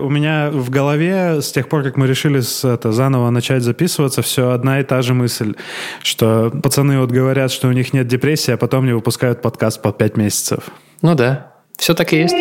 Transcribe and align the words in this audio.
У 0.00 0.08
меня 0.08 0.50
в 0.50 0.70
голове 0.70 1.42
с 1.42 1.52
тех 1.52 1.68
пор, 1.68 1.82
как 1.82 1.98
мы 1.98 2.06
решили 2.06 2.40
с, 2.40 2.64
это, 2.64 2.90
заново 2.90 3.28
начать 3.28 3.62
записываться, 3.62 4.22
все 4.22 4.50
одна 4.50 4.80
и 4.80 4.82
та 4.82 5.02
же 5.02 5.12
мысль, 5.12 5.56
что 6.02 6.50
пацаны 6.62 6.98
вот 6.98 7.10
говорят, 7.10 7.50
что 7.50 7.68
у 7.68 7.72
них 7.72 7.92
нет 7.92 8.06
депрессии, 8.06 8.52
а 8.52 8.56
потом 8.56 8.86
не 8.86 8.94
выпускают 8.94 9.42
подкаст 9.42 9.82
по 9.82 9.92
пять 9.92 10.16
месяцев. 10.16 10.64
Ну 11.02 11.14
да, 11.14 11.52
все 11.76 11.92
так 11.92 12.14
и 12.14 12.16
есть. 12.16 12.34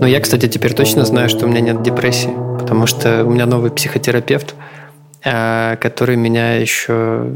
Ну, 0.00 0.06
я, 0.06 0.20
кстати, 0.20 0.48
теперь 0.48 0.74
точно 0.74 1.04
знаю, 1.04 1.28
что 1.28 1.46
у 1.46 1.48
меня 1.48 1.60
нет 1.60 1.82
депрессии, 1.82 2.34
потому 2.58 2.86
что 2.86 3.24
у 3.24 3.30
меня 3.30 3.46
новый 3.46 3.70
психотерапевт, 3.70 4.54
который 5.24 6.16
меня 6.16 6.56
еще 6.56 7.30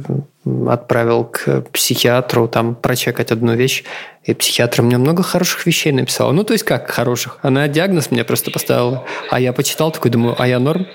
отправил 0.68 1.24
к 1.24 1.62
психиатру 1.72 2.46
там 2.46 2.74
прочекать 2.74 3.32
одну 3.32 3.54
вещь, 3.54 3.84
и 4.24 4.34
психиатр 4.34 4.82
мне 4.82 4.98
много 4.98 5.22
хороших 5.22 5.66
вещей 5.66 5.92
написал. 5.92 6.32
Ну, 6.32 6.44
то 6.44 6.52
есть 6.52 6.64
как 6.64 6.90
хороших? 6.90 7.38
Она 7.42 7.66
диагноз 7.68 8.10
мне 8.10 8.24
просто 8.24 8.50
поставила, 8.50 9.04
а 9.30 9.40
я 9.40 9.52
почитал 9.52 9.90
такой, 9.90 10.10
думаю, 10.10 10.36
а 10.38 10.46
я 10.46 10.58
норм? 10.58 10.86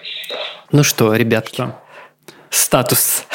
Ну 0.72 0.84
что, 0.84 1.16
ребятки, 1.16 1.56
что? 1.56 1.76
статус. 2.50 3.26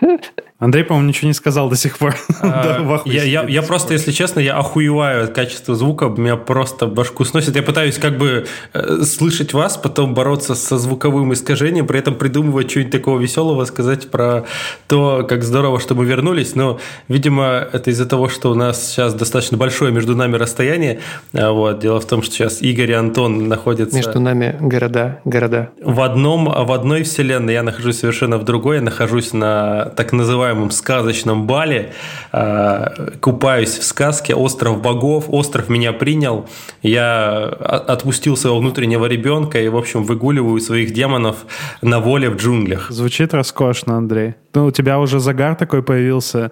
Андрей, 0.62 0.84
по-моему, 0.84 1.08
ничего 1.08 1.26
не 1.26 1.34
сказал 1.34 1.68
до 1.68 1.76
сих 1.76 1.98
пор. 1.98 2.14
А, 2.44 3.02
я, 3.04 3.62
просто, 3.62 3.94
если 3.94 4.10
честно, 4.10 4.40
я 4.40 4.56
охуеваю 4.56 5.24
от 5.24 5.30
качества 5.32 5.74
звука, 5.74 6.06
меня 6.06 6.36
просто 6.36 6.86
башку 6.86 7.24
сносит. 7.24 7.54
Я 7.56 7.62
пытаюсь 7.62 7.98
как 7.98 8.18
бы 8.18 8.46
э, 8.72 9.02
слышать 9.02 9.52
вас, 9.54 9.76
потом 9.76 10.12
бороться 10.14 10.54
со 10.54 10.76
звуковым 10.76 11.32
искажением, 11.32 11.86
при 11.86 12.00
этом 12.00 12.16
придумывать 12.16 12.70
что-нибудь 12.70 12.92
такого 12.92 13.20
веселого, 13.20 13.64
сказать 13.64 14.10
про 14.10 14.44
то, 14.88 15.24
как 15.28 15.44
здорово, 15.44 15.78
что 15.80 15.94
мы 15.94 16.04
вернулись. 16.04 16.56
Но, 16.56 16.80
видимо, 17.08 17.66
это 17.72 17.90
из-за 17.90 18.06
того, 18.06 18.28
что 18.28 18.50
у 18.50 18.54
нас 18.54 18.90
сейчас 18.90 19.14
достаточно 19.14 19.56
большое 19.56 19.92
между 19.92 20.16
нами 20.16 20.36
расстояние. 20.36 21.00
А, 21.32 21.52
вот. 21.52 21.78
Дело 21.78 22.00
в 22.00 22.06
том, 22.06 22.22
что 22.22 22.34
сейчас 22.34 22.60
Игорь 22.60 22.90
и 22.90 22.94
Антон 22.94 23.48
находятся... 23.48 23.96
Между 23.96 24.20
нами 24.20 24.56
города, 24.60 25.20
города. 25.24 25.70
В, 25.80 26.00
одном, 26.00 26.44
в 26.44 26.72
одной 26.72 27.04
вселенной, 27.04 27.54
я 27.54 27.62
нахожусь 27.62 28.00
совершенно 28.00 28.38
в 28.38 28.44
другой, 28.44 28.76
я 28.76 28.82
нахожусь 28.82 29.32
на 29.32 29.86
так 29.96 30.12
называемом 30.12 30.51
называемом 30.52 30.70
сказочном 30.70 31.46
бале. 31.46 31.92
А, 32.32 32.92
купаюсь 33.20 33.78
в 33.78 33.82
сказке 33.82 34.34
«Остров 34.34 34.80
богов». 34.80 35.24
Остров 35.28 35.68
меня 35.68 35.92
принял. 35.92 36.48
Я 36.82 37.44
отпустил 37.88 38.36
своего 38.36 38.58
внутреннего 38.58 39.06
ребенка 39.06 39.60
и, 39.60 39.68
в 39.68 39.76
общем, 39.76 40.04
выгуливаю 40.04 40.60
своих 40.60 40.92
демонов 40.92 41.46
на 41.82 42.00
воле 42.00 42.30
в 42.30 42.36
джунглях. 42.36 42.90
Звучит 42.90 43.34
роскошно, 43.34 43.96
Андрей. 43.96 44.34
Ну, 44.54 44.66
у 44.66 44.70
тебя 44.70 44.98
уже 44.98 45.18
загар 45.18 45.54
такой 45.54 45.82
появился, 45.82 46.50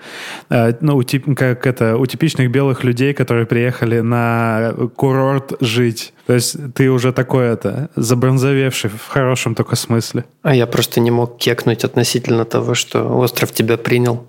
э, 0.48 0.72
ну, 0.80 0.96
у, 0.96 1.34
как 1.34 1.66
это, 1.66 1.96
у 1.96 2.06
типичных 2.06 2.50
белых 2.50 2.84
людей, 2.84 3.12
которые 3.12 3.46
приехали 3.46 4.00
на 4.00 4.72
курорт 4.96 5.52
жить. 5.60 6.14
То 6.30 6.34
есть 6.34 6.74
ты 6.74 6.88
уже 6.92 7.12
такой 7.12 7.46
это, 7.46 7.90
забронзовевший 7.96 8.88
в 8.88 9.08
хорошем 9.08 9.56
только 9.56 9.74
смысле. 9.74 10.26
А 10.42 10.54
я 10.54 10.68
просто 10.68 11.00
не 11.00 11.10
мог 11.10 11.38
кекнуть 11.38 11.82
относительно 11.82 12.44
того, 12.44 12.74
что 12.74 13.02
остров 13.18 13.50
тебя 13.50 13.76
принял. 13.76 14.28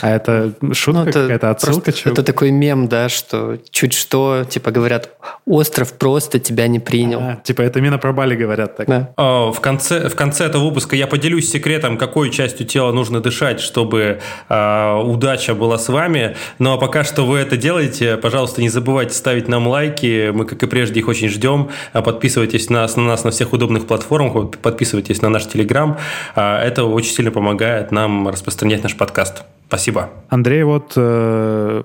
А 0.00 0.10
это 0.10 0.52
шутка 0.72 1.02
ну, 1.02 1.08
это 1.08 1.22
какая-то, 1.22 1.50
отсылка? 1.50 1.92
Просто, 1.92 2.10
это 2.10 2.22
такой 2.22 2.50
мем, 2.50 2.88
да, 2.88 3.08
что 3.08 3.58
чуть 3.70 3.92
что, 3.94 4.44
типа 4.48 4.70
говорят, 4.70 5.10
остров 5.46 5.92
просто 5.94 6.38
тебя 6.38 6.66
не 6.66 6.80
принял. 6.80 7.20
А, 7.20 7.40
типа 7.42 7.62
это 7.62 7.78
именно 7.78 7.98
про 7.98 8.12
Бали 8.12 8.34
говорят 8.34 8.76
так. 8.76 8.86
Да. 8.88 9.12
В, 9.16 9.58
конце, 9.60 10.08
в 10.08 10.14
конце 10.14 10.46
этого 10.46 10.64
выпуска 10.64 10.96
я 10.96 11.06
поделюсь 11.06 11.50
секретом, 11.50 11.98
какой 11.98 12.30
частью 12.30 12.66
тела 12.66 12.92
нужно 12.92 13.20
дышать, 13.20 13.60
чтобы 13.60 14.20
э, 14.48 14.94
удача 15.04 15.54
была 15.54 15.78
с 15.78 15.88
вами. 15.88 16.36
Ну 16.58 16.72
а 16.72 16.78
пока 16.78 17.04
что 17.04 17.24
вы 17.24 17.38
это 17.38 17.56
делаете, 17.56 18.16
пожалуйста, 18.16 18.60
не 18.60 18.68
забывайте 18.68 19.14
ставить 19.14 19.48
нам 19.48 19.66
лайки. 19.66 20.30
Мы, 20.30 20.44
как 20.44 20.62
и 20.62 20.66
прежде, 20.66 21.00
их 21.00 21.08
очень 21.08 21.28
ждем. 21.28 21.70
Подписывайтесь 21.92 22.70
на, 22.70 22.86
на 22.96 23.02
нас 23.02 23.24
на 23.24 23.30
всех 23.30 23.52
удобных 23.52 23.86
платформах, 23.86 24.58
подписывайтесь 24.58 25.22
на 25.22 25.28
наш 25.28 25.46
Телеграм. 25.46 25.98
Это 26.34 26.84
очень 26.84 27.12
сильно 27.12 27.30
помогает 27.30 27.92
нам 27.92 28.28
распространять 28.28 28.82
наш 28.82 28.96
подкаст. 28.96 29.41
Спасибо. 29.72 30.10
Андрей 30.28 30.64
вот 30.64 30.92
э, 30.96 31.82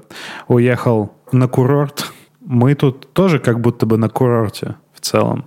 уехал 0.50 1.14
на 1.32 1.48
курорт. 1.48 2.12
Мы 2.42 2.76
тут 2.76 3.14
тоже 3.14 3.40
как 3.40 3.62
будто 3.62 3.86
бы 3.86 3.96
на 3.96 4.10
курорте 4.10 4.76
в 4.92 5.00
целом. 5.00 5.46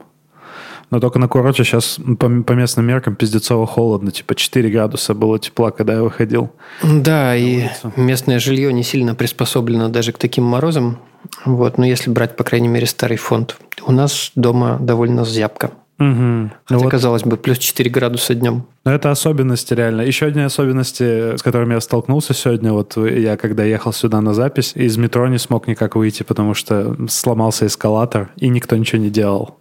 Но 0.90 1.00
только 1.00 1.18
на 1.18 1.28
курорте 1.28 1.64
сейчас 1.64 1.98
по, 2.18 2.30
по 2.30 2.52
местным 2.52 2.86
меркам 2.86 3.14
пиздецово 3.14 3.66
холодно. 3.66 4.10
Типа 4.10 4.34
4 4.34 4.70
градуса 4.70 5.12
было 5.12 5.38
тепла, 5.38 5.70
когда 5.70 5.92
я 5.92 6.02
выходил. 6.02 6.50
Да, 6.82 7.36
и 7.36 7.58
улицу. 7.58 7.92
местное 7.96 8.38
жилье 8.38 8.72
не 8.72 8.84
сильно 8.84 9.14
приспособлено 9.14 9.90
даже 9.90 10.12
к 10.12 10.16
таким 10.16 10.44
морозам. 10.44 10.96
Вот, 11.44 11.76
но 11.76 11.84
если 11.84 12.08
брать, 12.08 12.36
по 12.36 12.44
крайней 12.44 12.68
мере, 12.68 12.86
старый 12.86 13.18
фонд. 13.18 13.58
У 13.84 13.92
нас 13.92 14.32
дома 14.34 14.78
довольно 14.80 15.26
зябко. 15.26 15.72
Угу. 16.00 16.50
Хотя, 16.64 16.82
вот. 16.82 16.90
казалось 16.90 17.22
бы, 17.24 17.36
плюс 17.36 17.58
4 17.58 17.90
градуса 17.90 18.34
днем. 18.34 18.64
Но 18.84 18.92
это 18.92 19.10
особенности 19.10 19.74
реально. 19.74 20.00
Еще 20.00 20.26
одни 20.26 20.40
особенности, 20.40 21.36
с 21.36 21.42
которыми 21.42 21.74
я 21.74 21.80
столкнулся 21.80 22.32
сегодня. 22.32 22.72
Вот 22.72 22.96
я, 22.96 23.36
когда 23.36 23.64
ехал 23.64 23.92
сюда 23.92 24.22
на 24.22 24.32
запись, 24.32 24.72
из 24.74 24.96
метро 24.96 25.28
не 25.28 25.38
смог 25.38 25.68
никак 25.68 25.96
выйти, 25.96 26.22
потому 26.22 26.54
что 26.54 26.96
сломался 27.08 27.66
эскалатор, 27.66 28.30
и 28.36 28.48
никто 28.48 28.76
ничего 28.76 29.02
не 29.02 29.10
делал. 29.10 29.58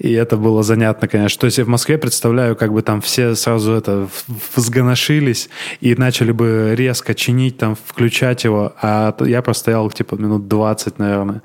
И 0.00 0.12
это 0.12 0.38
было 0.38 0.62
занятно, 0.62 1.08
конечно. 1.08 1.38
То 1.38 1.44
есть 1.44 1.58
я 1.58 1.64
в 1.64 1.68
Москве 1.68 1.98
представляю, 1.98 2.56
как 2.56 2.72
бы 2.72 2.80
там 2.80 3.02
все 3.02 3.34
сразу 3.34 3.72
это 3.72 4.08
взгоношились 4.56 5.50
и 5.82 5.94
начали 5.94 6.32
бы 6.32 6.72
резко 6.74 7.14
чинить, 7.14 7.58
там, 7.58 7.76
включать 7.86 8.44
его. 8.44 8.72
А 8.80 9.14
я 9.20 9.42
простоял 9.42 9.90
типа 9.90 10.14
минут 10.14 10.48
20, 10.48 10.98
наверное. 10.98 11.42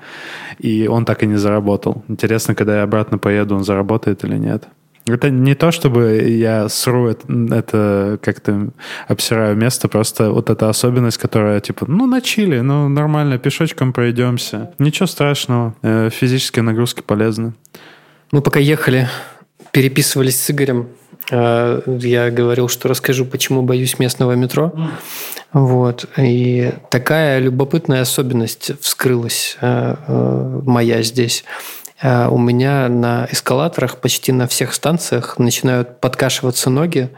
И 0.58 0.88
он 0.88 1.04
так 1.04 1.22
и 1.22 1.26
не 1.26 1.36
заработал. 1.36 2.02
Интересно, 2.08 2.54
когда 2.54 2.78
я 2.78 2.82
обратно 2.84 3.18
поеду, 3.18 3.56
он 3.56 3.64
заработает 3.64 4.24
или 4.24 4.38
нет. 4.38 4.64
Это 5.06 5.28
не 5.28 5.54
то, 5.54 5.70
чтобы 5.70 6.14
я 6.26 6.68
сру 6.70 7.08
это, 7.08 7.26
это 7.54 8.18
как-то 8.22 8.70
обсираю 9.06 9.54
место, 9.54 9.86
просто 9.86 10.30
вот 10.30 10.48
эта 10.48 10.68
особенность, 10.70 11.18
которая 11.18 11.60
типа, 11.60 11.84
ну, 11.86 12.06
на 12.06 12.20
чили, 12.22 12.60
ну, 12.60 12.88
нормально, 12.88 13.38
пешочком 13.38 13.92
пройдемся. 13.92 14.72
Ничего 14.78 15.06
страшного, 15.06 15.74
э, 15.82 16.08
физические 16.10 16.62
нагрузки 16.62 17.02
полезны. 17.02 17.52
Мы 18.32 18.42
пока 18.42 18.58
ехали, 18.58 19.08
переписывались 19.70 20.40
с 20.40 20.50
Игорем. 20.50 20.88
Э, 21.30 21.80
я 21.86 22.30
говорил, 22.30 22.68
что 22.68 22.88
расскажу, 22.88 23.24
почему 23.24 23.62
боюсь 23.62 23.98
местного 23.98 24.32
метро. 24.32 24.72
Вот. 25.52 26.06
И 26.16 26.72
такая 26.90 27.38
любопытная 27.38 28.02
особенность 28.02 28.72
вскрылась 28.80 29.56
э, 29.60 29.94
э, 30.06 30.60
моя 30.64 31.02
здесь. 31.02 31.44
У 32.02 32.36
меня 32.36 32.90
на 32.90 33.26
эскалаторах 33.32 33.96
почти 34.02 34.30
на 34.30 34.46
всех 34.46 34.74
станциях 34.74 35.38
начинают 35.38 35.98
подкашиваться 35.98 36.68
ноги, 36.68 37.08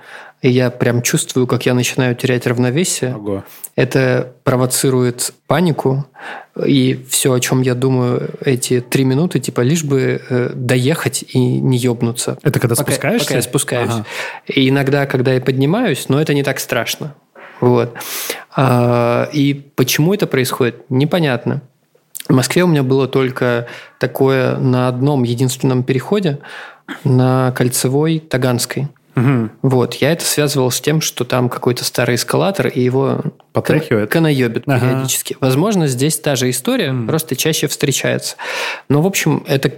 и 0.41 0.51
я 0.51 0.71
прям 0.71 1.03
чувствую, 1.03 1.49
как 1.49 1.67
я 1.67 1.75
начинаю 1.75 2.15
терять 2.15 2.47
равновесие. 2.47 3.17
Ого. 3.17 3.45
Это 3.75 4.35
провоцирует 4.45 5.35
панику, 5.49 6.07
и 6.67 7.05
все, 7.09 7.33
о 7.33 7.41
чем 7.41 7.63
я 7.63 7.75
думаю 7.75 8.31
эти 8.45 8.81
три 8.81 9.05
минуты, 9.05 9.41
типа 9.41 9.61
лишь 9.61 9.85
бы 9.85 10.21
э, 10.29 10.51
доехать 10.55 11.25
и 11.29 11.39
не 11.39 11.79
ёбнуться. 11.79 12.39
Это 12.43 12.61
когда 12.61 12.75
пока, 12.75 12.93
спускаешься? 12.93 13.27
Пока 13.27 13.37
я 13.37 13.43
спускаюсь. 13.43 13.91
Ага. 13.91 14.07
И 14.47 14.69
иногда, 14.69 15.07
когда 15.07 15.33
я 15.33 15.41
поднимаюсь, 15.41 16.09
но 16.09 16.21
это 16.21 16.35
не 16.35 16.43
так 16.43 16.59
страшно. 16.61 17.15
Вот. 17.61 17.95
А, 18.55 19.29
и 19.33 19.55
почему 19.55 20.15
это 20.15 20.27
происходит, 20.27 20.85
непонятно. 20.91 21.63
В 22.29 22.35
Москве 22.35 22.63
у 22.65 22.67
меня 22.67 22.83
было 22.83 23.09
только 23.09 23.67
такое 23.99 24.57
на 24.57 24.89
одном 24.89 25.23
единственном 25.23 25.83
переходе 25.83 26.39
на 27.05 27.53
Кольцевой 27.53 28.19
Таганской. 28.19 28.89
Угу. 29.19 29.51
Вот, 29.63 29.95
я 29.95 30.13
это 30.13 30.25
связывал 30.25 30.71
с 30.71 30.81
тем, 30.81 31.01
что 31.01 31.25
там 31.25 31.49
какой-то 31.49 31.85
старый 31.85 32.17
эскалатор, 32.17 32.69
и 32.69 32.81
его 32.81 33.23
Потряхивает. 33.53 34.11
канаебит 34.11 34.65
ага. 34.67 34.81
периодически. 34.81 35.37
Возможно, 35.41 35.87
здесь 35.89 36.19
та 36.19 36.37
же 36.37 36.51
история, 36.51 36.91
mm. 36.91 37.07
просто 37.07 37.37
чаще 37.37 37.67
встречается. 37.67 38.37
Но, 38.89 39.03
в 39.03 39.07
общем, 39.07 39.45
это 39.47 39.73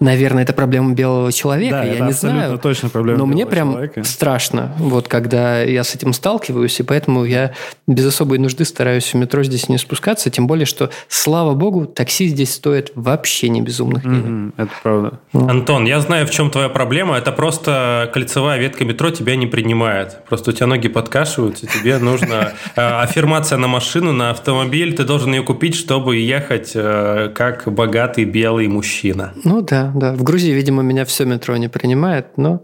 Наверное, 0.00 0.42
это 0.42 0.52
проблема 0.52 0.94
белого 0.94 1.32
человека, 1.32 1.82
да, 1.82 1.84
я 1.84 2.00
не 2.00 2.12
знаю. 2.12 2.58
точно 2.58 2.88
проблема 2.88 3.18
Но 3.20 3.26
мне 3.26 3.46
прям 3.46 3.72
человека. 3.72 4.04
страшно, 4.04 4.74
вот 4.78 5.06
когда 5.06 5.62
я 5.62 5.84
с 5.84 5.94
этим 5.94 6.12
сталкиваюсь, 6.12 6.80
и 6.80 6.82
поэтому 6.82 7.24
я 7.24 7.52
без 7.86 8.06
особой 8.06 8.38
нужды 8.38 8.64
стараюсь 8.64 9.12
в 9.12 9.14
метро 9.14 9.42
здесь 9.44 9.68
не 9.68 9.78
спускаться, 9.78 10.30
тем 10.30 10.46
более, 10.46 10.66
что, 10.66 10.90
слава 11.08 11.54
богу, 11.54 11.86
такси 11.86 12.26
здесь 12.26 12.54
стоит 12.54 12.90
вообще 12.96 13.48
не 13.48 13.60
безумных 13.60 14.02
денег. 14.02 14.24
Mm-hmm, 14.24 14.52
это 14.56 14.70
правда. 14.82 15.20
Вот. 15.32 15.50
Антон, 15.50 15.84
я 15.84 16.00
знаю, 16.00 16.26
в 16.26 16.30
чем 16.30 16.50
твоя 16.50 16.68
проблема. 16.68 17.16
Это 17.16 17.30
просто 17.30 18.10
кольцевая 18.12 18.58
ветка 18.58 18.84
метро 18.84 19.10
тебя 19.10 19.36
не 19.36 19.46
принимает. 19.46 20.24
Просто 20.28 20.50
у 20.50 20.52
тебя 20.52 20.66
ноги 20.66 20.88
подкашиваются, 20.88 21.66
тебе 21.66 21.98
нужна 21.98 22.52
э, 22.76 22.80
аффирмация 22.80 23.58
на 23.58 23.68
машину, 23.68 24.12
на 24.12 24.30
автомобиль. 24.30 24.94
Ты 24.94 25.04
должен 25.04 25.32
ее 25.34 25.42
купить, 25.42 25.76
чтобы 25.76 26.16
ехать 26.16 26.72
э, 26.74 27.30
как 27.34 27.72
богатый 27.72 28.24
белый 28.24 28.66
мужчина. 28.68 29.32
Ну 29.44 29.67
да, 29.68 29.92
да. 29.94 30.12
В 30.12 30.22
Грузии, 30.22 30.50
видимо, 30.52 30.82
меня 30.82 31.04
все 31.04 31.24
метро 31.24 31.56
не 31.56 31.68
принимает, 31.68 32.36
но 32.36 32.62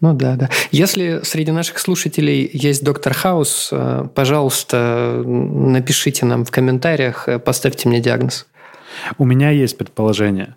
Ну 0.00 0.12
да, 0.12 0.36
да. 0.36 0.50
Если 0.70 1.20
среди 1.22 1.50
наших 1.50 1.78
слушателей 1.78 2.50
есть 2.52 2.84
доктор 2.84 3.14
Хаус, 3.14 3.70
э, 3.72 4.06
пожалуйста, 4.14 5.22
напишите 5.24 6.26
нам 6.26 6.44
в 6.44 6.50
комментариях, 6.50 7.28
э, 7.28 7.38
поставьте 7.38 7.88
мне 7.88 8.00
диагноз. 8.00 8.46
У 9.18 9.24
меня 9.24 9.50
есть 9.50 9.78
предположение, 9.78 10.56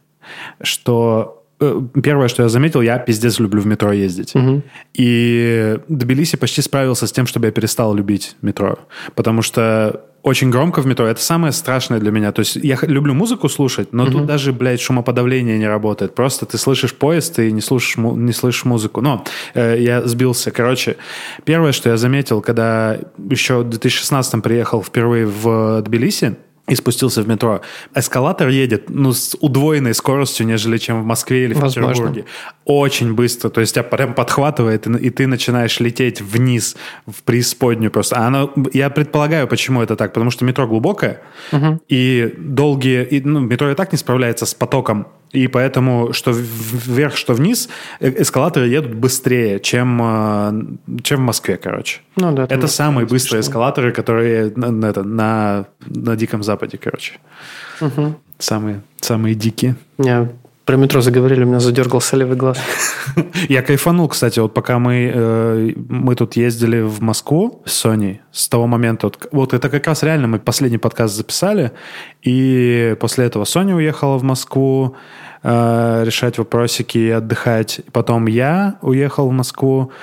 что 0.61 1.43
э, 1.61 1.81
первое, 2.03 2.27
что 2.27 2.43
я 2.43 2.49
заметил, 2.49 2.81
я 2.81 2.99
пиздец 2.99 3.39
люблю 3.39 3.61
в 3.61 3.67
метро 3.67 3.93
ездить. 3.93 4.35
Угу. 4.35 4.63
И 4.95 5.79
Тбилиси 5.87 6.35
почти 6.35 6.61
справился 6.61 7.07
с 7.07 7.11
тем, 7.11 7.25
чтобы 7.25 7.45
я 7.45 7.51
перестал 7.51 7.95
любить 7.95 8.35
метро. 8.41 8.79
Потому 9.15 9.41
что 9.41 10.01
очень 10.27 10.49
громко 10.49 10.81
в 10.81 10.85
метро. 10.85 11.07
Это 11.07 11.21
самое 11.21 11.53
страшное 11.53 11.99
для 11.99 12.11
меня. 12.11 12.31
То 12.31 12.41
есть 12.41 12.55
я 12.55 12.77
люблю 12.81 13.13
музыку 13.13 13.49
слушать, 13.49 13.93
но 13.93 14.03
угу. 14.03 14.11
тут 14.11 14.25
даже, 14.25 14.53
блядь, 14.53 14.81
шумоподавление 14.81 15.57
не 15.57 15.67
работает. 15.67 16.15
Просто 16.15 16.45
ты 16.45 16.57
слышишь 16.57 16.93
поезд 16.93 17.39
и 17.39 17.51
не 17.51 17.61
слушаешь, 17.61 17.97
не 17.97 18.33
слышишь 18.33 18.65
музыку. 18.65 19.01
Но 19.01 19.23
э, 19.53 19.77
я 19.79 20.05
сбился. 20.05 20.51
Короче, 20.51 20.97
первое, 21.45 21.71
что 21.71 21.89
я 21.89 21.97
заметил, 21.97 22.41
когда 22.41 22.97
еще 23.29 23.59
в 23.59 23.69
2016 23.69 24.43
приехал 24.43 24.83
впервые 24.83 25.25
в 25.25 25.81
Тбилиси, 25.81 26.35
и 26.67 26.75
спустился 26.75 27.21
в 27.21 27.27
метро. 27.27 27.61
Эскалатор 27.95 28.49
едет 28.49 28.89
ну, 28.89 29.13
с 29.13 29.37
удвоенной 29.39 29.93
скоростью, 29.93 30.45
нежели 30.45 30.77
чем 30.77 31.01
в 31.01 31.05
Москве 31.05 31.45
или 31.45 31.53
в 31.53 31.59
Возможно. 31.59 31.91
Петербурге. 31.91 32.25
Очень 32.65 33.13
быстро. 33.13 33.49
То 33.49 33.61
есть 33.61 33.73
тебя 33.73 33.83
прям 33.83 34.13
подхватывает, 34.13 34.85
и, 34.85 34.91
и 34.97 35.09
ты 35.09 35.27
начинаешь 35.27 35.79
лететь 35.79 36.21
вниз, 36.21 36.75
в 37.05 37.23
преисподнюю 37.23 37.89
просто. 37.89 38.17
А 38.17 38.27
оно, 38.27 38.53
я 38.73 38.89
предполагаю, 38.89 39.47
почему 39.47 39.81
это 39.81 39.95
так. 39.95 40.13
Потому 40.13 40.29
что 40.29 40.43
метро 40.43 40.67
глубокое, 40.67 41.21
угу. 41.51 41.79
и 41.87 42.33
долгие... 42.37 43.05
И, 43.05 43.21
ну, 43.21 43.39
метро 43.39 43.71
и 43.71 43.75
так 43.75 43.93
не 43.93 43.97
справляется 43.97 44.45
с 44.45 44.53
потоком 44.53 45.07
и 45.31 45.47
поэтому, 45.47 46.13
что 46.13 46.31
вверх, 46.31 47.15
что 47.15 47.33
вниз, 47.33 47.69
э, 47.99 48.21
эскалаторы 48.21 48.67
едут 48.67 48.93
быстрее, 48.93 49.59
чем, 49.59 50.01
э, 50.01 51.01
чем 51.03 51.19
в 51.19 51.23
Москве, 51.23 51.57
короче. 51.57 51.99
Ну, 52.15 52.31
да, 52.33 52.45
это 52.49 52.67
самые 52.67 53.05
быстрые 53.05 53.43
смешно. 53.43 53.51
эскалаторы, 53.51 53.91
которые 53.91 54.51
на, 54.55 54.85
это, 54.87 55.03
на, 55.03 55.65
на 55.85 56.15
Диком 56.15 56.43
Западе, 56.43 56.77
короче. 56.77 57.13
Угу. 57.81 58.15
Самые, 58.39 58.81
самые 59.01 59.35
дикие. 59.35 59.75
Я 59.97 60.29
про 60.67 60.75
метро 60.75 61.01
заговорили, 61.01 61.45
у 61.45 61.47
меня 61.47 61.59
задергался 61.59 62.17
левый 62.17 62.35
глаз. 62.35 62.57
Я 63.49 63.61
кайфанул, 63.61 64.09
кстати, 64.09 64.41
вот 64.41 64.53
пока 64.53 64.79
мы, 64.79 65.11
э, 65.15 65.71
мы 65.89 66.13
тут 66.15 66.35
ездили 66.35 66.81
в 66.81 67.01
Москву 67.01 67.61
с 67.65 67.71
Соней, 67.71 68.19
с 68.33 68.49
того 68.49 68.67
момента, 68.67 69.07
вот, 69.07 69.29
вот 69.31 69.53
это 69.53 69.69
как 69.69 69.87
раз 69.87 70.03
реально 70.03 70.27
мы 70.27 70.39
последний 70.39 70.77
подкаст 70.77 71.15
записали, 71.15 71.71
и 72.21 72.97
после 72.99 73.25
этого 73.25 73.45
Соня 73.45 73.75
уехала 73.75 74.17
в 74.17 74.23
Москву 74.23 74.97
э, 75.41 76.03
решать 76.05 76.37
вопросики 76.37 76.97
и 76.97 77.11
отдыхать. 77.11 77.79
Потом 77.93 78.27
я 78.27 78.77
уехал 78.81 79.29
в 79.29 79.31
Москву, 79.31 79.93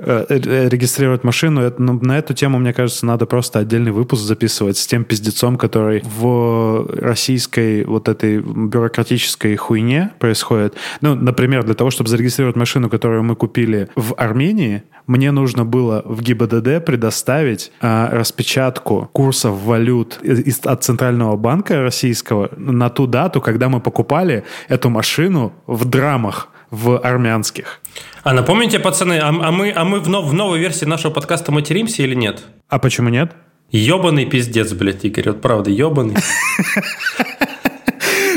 регистрировать 0.00 1.24
машину, 1.24 1.60
это, 1.60 1.82
ну, 1.82 1.98
на 2.00 2.18
эту 2.18 2.34
тему, 2.34 2.58
мне 2.58 2.72
кажется, 2.72 3.06
надо 3.06 3.26
просто 3.26 3.58
отдельный 3.58 3.92
выпуск 3.92 4.22
записывать 4.22 4.76
с 4.78 4.86
тем 4.86 5.04
пиздецом, 5.04 5.58
который 5.58 6.02
в 6.04 6.86
российской 7.00 7.84
вот 7.84 8.08
этой 8.08 8.40
бюрократической 8.40 9.54
хуйне 9.56 10.12
происходит. 10.18 10.74
Ну, 11.00 11.14
например, 11.14 11.64
для 11.64 11.74
того, 11.74 11.90
чтобы 11.90 12.08
зарегистрировать 12.08 12.56
машину, 12.56 12.88
которую 12.88 13.22
мы 13.22 13.36
купили 13.36 13.88
в 13.96 14.14
Армении, 14.14 14.84
мне 15.06 15.32
нужно 15.32 15.64
было 15.64 16.02
в 16.04 16.22
ГИБДД 16.22 16.84
предоставить 16.84 17.72
а, 17.80 18.10
распечатку 18.12 19.10
курсов 19.12 19.60
валют 19.60 20.20
из, 20.22 20.60
от 20.64 20.84
Центрального 20.84 21.36
банка 21.36 21.82
российского 21.82 22.50
на 22.56 22.90
ту 22.90 23.06
дату, 23.06 23.40
когда 23.40 23.68
мы 23.68 23.80
покупали 23.80 24.44
эту 24.68 24.88
машину 24.88 25.52
в 25.66 25.84
драмах 25.84 26.48
в 26.70 26.98
армянских. 26.98 27.80
А 28.22 28.32
напомните, 28.32 28.78
пацаны, 28.78 29.18
а, 29.18 29.28
а 29.28 29.50
мы, 29.50 29.72
а 29.74 29.84
мы 29.84 30.00
в, 30.00 30.08
нов, 30.08 30.26
в 30.26 30.32
новой 30.32 30.58
версии 30.58 30.84
нашего 30.84 31.12
подкаста 31.12 31.52
материмся 31.52 32.02
или 32.02 32.14
нет? 32.14 32.42
А 32.68 32.78
почему 32.78 33.08
нет? 33.08 33.32
Ебаный 33.70 34.26
пиздец, 34.26 34.72
блядь, 34.72 35.04
Игорь, 35.04 35.28
вот 35.28 35.40
правда, 35.40 35.70
ебаный. 35.70 36.16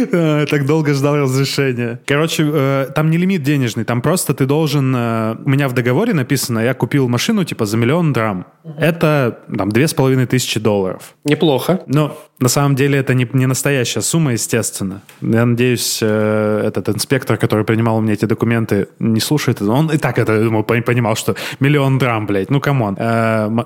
Так 0.05 0.65
долго 0.65 0.93
ждал 0.93 1.17
разрешения. 1.17 1.99
Короче, 2.05 2.43
э, 2.45 2.87
там 2.95 3.09
не 3.09 3.17
лимит 3.17 3.43
денежный, 3.43 3.83
там 3.83 4.01
просто 4.01 4.33
ты 4.33 4.45
должен... 4.45 4.93
Э, 4.95 5.35
у 5.43 5.49
меня 5.49 5.67
в 5.67 5.73
договоре 5.73 6.13
написано, 6.13 6.59
я 6.59 6.73
купил 6.73 7.07
машину 7.07 7.43
типа 7.43 7.65
за 7.65 7.77
миллион 7.77 8.13
драм. 8.13 8.45
Это 8.77 9.39
там 9.57 9.69
две 9.69 9.87
с 9.87 9.93
половиной 9.93 10.25
тысячи 10.25 10.59
долларов. 10.59 11.15
Неплохо. 11.25 11.81
Но 11.87 12.17
на 12.39 12.49
самом 12.49 12.75
деле 12.75 12.99
это 12.99 13.13
не, 13.13 13.27
не 13.33 13.45
настоящая 13.45 14.01
сумма, 14.01 14.33
естественно. 14.33 15.01
Я 15.21 15.45
надеюсь, 15.45 15.99
э, 16.01 16.63
этот 16.65 16.89
инспектор, 16.89 17.37
который 17.37 17.65
принимал 17.65 17.97
у 17.97 18.01
меня 18.01 18.13
эти 18.13 18.25
документы, 18.25 18.87
не 18.99 19.19
слушает. 19.19 19.61
Он 19.61 19.91
и 19.91 19.97
так 19.97 20.17
это 20.19 20.43
думаю, 20.43 20.63
понимал, 20.63 21.15
что 21.15 21.35
миллион 21.59 21.97
драм, 21.97 22.25
блядь, 22.25 22.49
ну 22.49 22.59
come 22.59 22.81
on. 22.81 22.97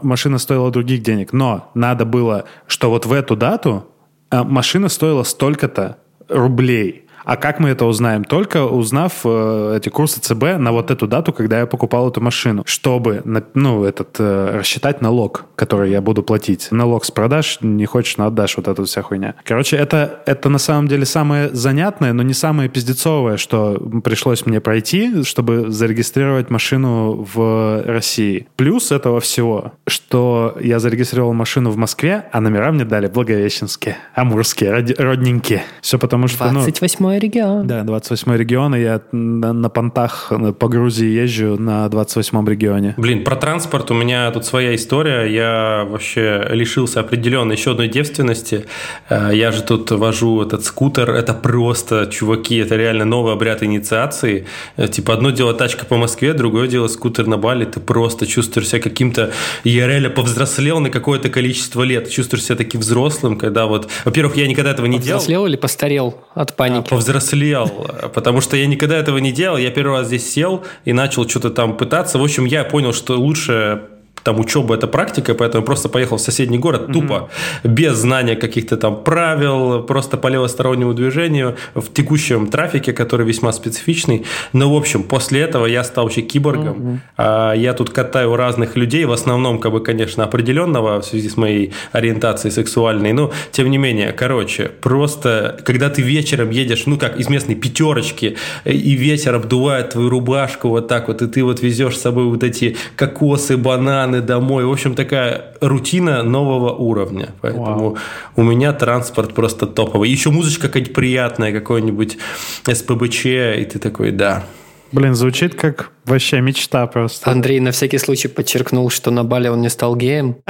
Машина 0.02 0.38
стоила 0.38 0.72
других 0.72 1.02
денег, 1.02 1.34
но 1.34 1.72
надо 1.74 2.06
было, 2.06 2.46
что 2.68 2.90
вот 2.90 3.06
в 3.06 3.14
эту 3.14 3.36
дату 3.36 3.86
машина 4.32 4.90
стоила 4.90 5.24
столько-то, 5.24 5.98
рублей. 6.30 7.07
А 7.28 7.36
как 7.36 7.60
мы 7.60 7.68
это 7.68 7.84
узнаем? 7.86 8.24
Только 8.24 8.64
узнав 8.64 9.20
э, 9.26 9.76
эти 9.78 9.90
курсы 9.90 10.22
ЦБ 10.22 10.60
на 10.60 10.72
вот 10.72 10.92
эту 10.92 11.08
дату, 11.08 11.34
когда 11.34 11.60
я 11.60 11.66
покупал 11.66 12.10
эту 12.10 12.22
машину, 12.22 12.64
чтобы 12.66 13.22
ну, 13.54 13.84
этот, 13.84 14.16
э, 14.18 14.52
рассчитать 14.54 15.02
налог, 15.02 15.44
который 15.58 15.92
я 15.92 16.00
буду 16.00 16.24
платить. 16.24 16.70
Налог 16.72 17.04
с 17.04 17.12
продаж, 17.12 17.58
не 17.60 17.86
хочешь, 17.86 18.16
но 18.16 18.28
отдашь, 18.28 18.56
вот 18.56 18.70
эта 18.70 18.82
вся 18.86 19.02
хуйня. 19.02 19.36
Короче, 19.44 19.76
это, 19.76 20.22
это 20.26 20.48
на 20.48 20.58
самом 20.58 20.88
деле 20.88 21.06
самое 21.06 21.50
занятное, 21.50 22.14
но 22.14 22.24
не 22.24 22.34
самое 22.34 22.70
пиздецовое, 22.70 23.36
что 23.36 23.78
пришлось 24.06 24.46
мне 24.46 24.62
пройти, 24.62 25.26
чтобы 25.26 25.70
зарегистрировать 25.70 26.50
машину 26.50 27.28
в 27.34 27.84
России. 27.86 28.48
Плюс 28.56 28.94
этого 28.94 29.20
всего, 29.20 29.74
что 29.86 30.56
я 30.62 30.80
зарегистрировал 30.80 31.34
машину 31.34 31.72
в 31.72 31.76
Москве, 31.76 32.24
а 32.32 32.40
номера 32.40 32.72
мне 32.72 32.86
дали 32.86 33.08
Благовещенские, 33.08 33.98
Амурские, 34.16 34.72
родненькие. 34.98 35.64
Все 35.82 36.00
потому 36.00 36.30
что... 36.30 36.50
28 36.50 36.98
ну, 37.02 37.17
регион. 37.18 37.68
Да, 37.68 37.84
28 37.84 38.36
регион, 38.36 38.76
и 38.76 38.82
я 38.82 39.02
на, 39.12 39.54
на 39.54 39.70
понтах 39.70 40.32
по 40.60 40.68
Грузии 40.68 41.08
езжу 41.08 41.58
на 41.60 41.88
28 41.90 42.48
регионе. 42.48 42.94
Блин, 42.98 43.24
про 43.24 43.36
транспорт 43.36 43.92
у 43.92 43.94
меня 43.94 44.30
тут 44.32 44.46
своя 44.46 44.76
история. 44.76 45.26
Я 45.26 45.86
вообще 45.90 46.46
лишился 46.52 47.00
определенной 47.00 47.56
еще 47.56 47.72
одной 47.72 47.88
девственности. 47.88 48.66
Э, 49.10 49.30
я 49.34 49.52
же 49.52 49.64
тут 49.64 49.92
вожу 49.92 50.42
этот 50.42 50.64
скутер. 50.64 51.12
Это 51.12 51.34
просто, 51.34 52.08
чуваки, 52.08 52.58
это 52.58 52.76
реально 52.76 53.06
новый 53.06 53.34
обряд 53.34 53.64
инициации. 53.64 54.46
Э, 54.76 54.88
типа 54.88 55.14
одно 55.14 55.32
дело 55.32 55.54
тачка 55.54 55.86
по 55.86 55.98
Москве, 55.98 56.34
другое 56.34 56.68
дело 56.68 56.88
скутер 56.88 57.28
на 57.28 57.38
Бали. 57.38 57.66
Ты 57.66 57.80
просто 57.80 58.26
чувствуешь 58.26 58.68
себя 58.68 58.82
каким-то... 58.82 59.32
Я 59.64 59.88
реально 59.88 60.10
повзрослел 60.10 60.80
на 60.80 60.90
какое-то 60.90 61.30
количество 61.30 61.84
лет. 61.84 62.10
Чувствуешь 62.10 62.44
себя 62.44 62.56
таким 62.56 62.82
взрослым, 62.82 63.38
когда 63.38 63.66
вот... 63.66 63.90
Во-первых, 64.06 64.38
я 64.38 64.48
никогда 64.48 64.72
этого 64.72 64.86
не 64.86 65.00
делал. 65.00 65.20
Повзрослел 65.20 65.46
или 65.46 65.56
постарел 65.56 66.16
от 66.34 66.56
паники? 66.56 66.88
А, 66.90 66.96
повзрослел, 67.08 67.70
потому 68.14 68.42
что 68.42 68.58
я 68.58 68.68
никогда 68.68 68.98
этого 68.98 69.18
не 69.18 69.32
делал. 69.32 69.58
Я 69.58 69.72
первый 69.72 70.00
раз 70.00 70.08
здесь 70.08 70.30
сел 70.30 70.64
и 70.86 70.94
начал 70.94 71.28
что-то 71.28 71.50
там 71.50 71.78
пытаться. 71.78 72.20
В 72.20 72.24
общем, 72.24 72.46
я 72.46 72.64
понял, 72.64 72.94
что 72.94 73.18
лучше 73.18 73.82
там 74.24 74.40
учеба 74.40 74.76
это 74.76 74.88
практика, 74.88 75.34
поэтому 75.34 75.64
просто 75.64 75.90
поехал 75.90 76.18
в 76.18 76.22
соседний 76.22 76.58
город 76.58 76.90
mm-hmm. 76.90 76.94
тупо, 76.94 77.30
без 77.64 77.96
знания 77.96 78.36
каких-то 78.36 78.78
там 78.78 79.04
правил, 79.04 79.84
просто 79.84 80.18
по 80.18 80.28
левостороннему 80.28 80.94
движению 80.94 81.56
в 81.76 81.94
текущем 81.94 82.48
трафике, 82.48 82.94
который 82.94 83.26
весьма 83.26 83.52
специфичный. 83.52 84.26
Но, 84.54 84.74
в 84.74 84.76
общем, 84.76 85.04
после 85.04 85.42
этого 85.42 85.66
я 85.66 85.84
стал 85.84 86.06
вообще 86.06 86.22
киборгом. 86.22 87.02
Mm-hmm. 87.18 87.58
Я 87.58 87.74
тут 87.74 87.90
катаю 87.90 88.36
разных 88.36 88.76
людей, 88.76 89.06
в 89.06 89.12
основном, 89.12 89.60
как 89.60 89.72
бы, 89.72 89.82
конечно, 89.82 90.24
определенного 90.24 91.02
в 91.02 91.06
связи 91.06 91.30
с 91.30 91.38
моей 91.38 91.74
ориентацией 91.92 92.52
сексуальной. 92.52 93.14
Но, 93.14 93.32
тем 93.52 93.70
не 93.70 93.78
менее, 93.78 94.12
короче, 94.12 94.70
просто, 94.82 95.60
когда 95.66 95.90
ты 95.90 96.02
вечером 96.02 96.50
едешь, 96.50 96.86
ну, 96.86 96.98
как 96.98 97.20
из 97.20 97.30
местной 97.30 97.56
пятерочки, 97.56 98.38
и 98.66 98.94
ветер 98.94 99.36
обдувает 99.36 99.92
твою 99.92 100.10
рубашку 100.10 100.70
вот 100.70 100.88
так 100.88 101.08
вот, 101.08 101.22
и 101.22 101.28
ты 101.28 101.44
вот 101.44 101.62
везешь 101.62 101.98
с 101.98 102.02
собой 102.02 102.26
вот 102.26 102.44
эти 102.44 102.76
кокосы, 102.96 103.58
бананы, 103.58 104.17
стороны 104.18 104.22
домой. 104.22 104.66
В 104.66 104.72
общем, 104.72 104.96
такая 104.96 105.54
рутина 105.62 106.24
нового 106.24 106.74
уровня. 106.74 107.30
Поэтому 107.42 107.66
Вау. 107.66 107.98
у 108.36 108.44
меня 108.44 108.74
транспорт 108.74 109.34
просто 109.34 109.66
топовый. 109.66 110.10
Еще 110.10 110.30
музычка 110.30 110.68
какая-нибудь 110.68 110.96
приятная, 110.96 111.52
какой-нибудь 111.52 112.18
СПБЧ, 112.66 113.26
и 113.26 113.68
ты 113.72 113.80
такой, 113.80 114.12
да. 114.12 114.44
Блин, 114.92 115.16
звучит 115.16 115.56
как 115.56 115.92
вообще 116.06 116.42
мечта 116.42 116.88
просто. 116.88 117.30
Андрей 117.30 117.60
на 117.60 117.72
всякий 117.72 118.00
случай 118.00 118.30
подчеркнул, 118.30 118.90
что 118.90 119.12
на 119.12 119.24
Бали 119.24 119.50
он 119.50 119.62
не 119.62 119.70
стал 119.70 119.96
геем. 119.96 120.36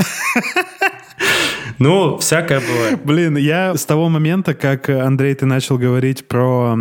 Ну, 1.80 2.18
всякое 2.18 2.60
бывает. 2.60 3.00
Блин, 3.04 3.38
я 3.38 3.76
с 3.76 3.86
того 3.86 4.10
момента, 4.10 4.56
как, 4.56 4.90
Андрей, 4.90 5.36
ты 5.36 5.46
начал 5.46 5.78
говорить 5.78 6.28
про 6.28 6.76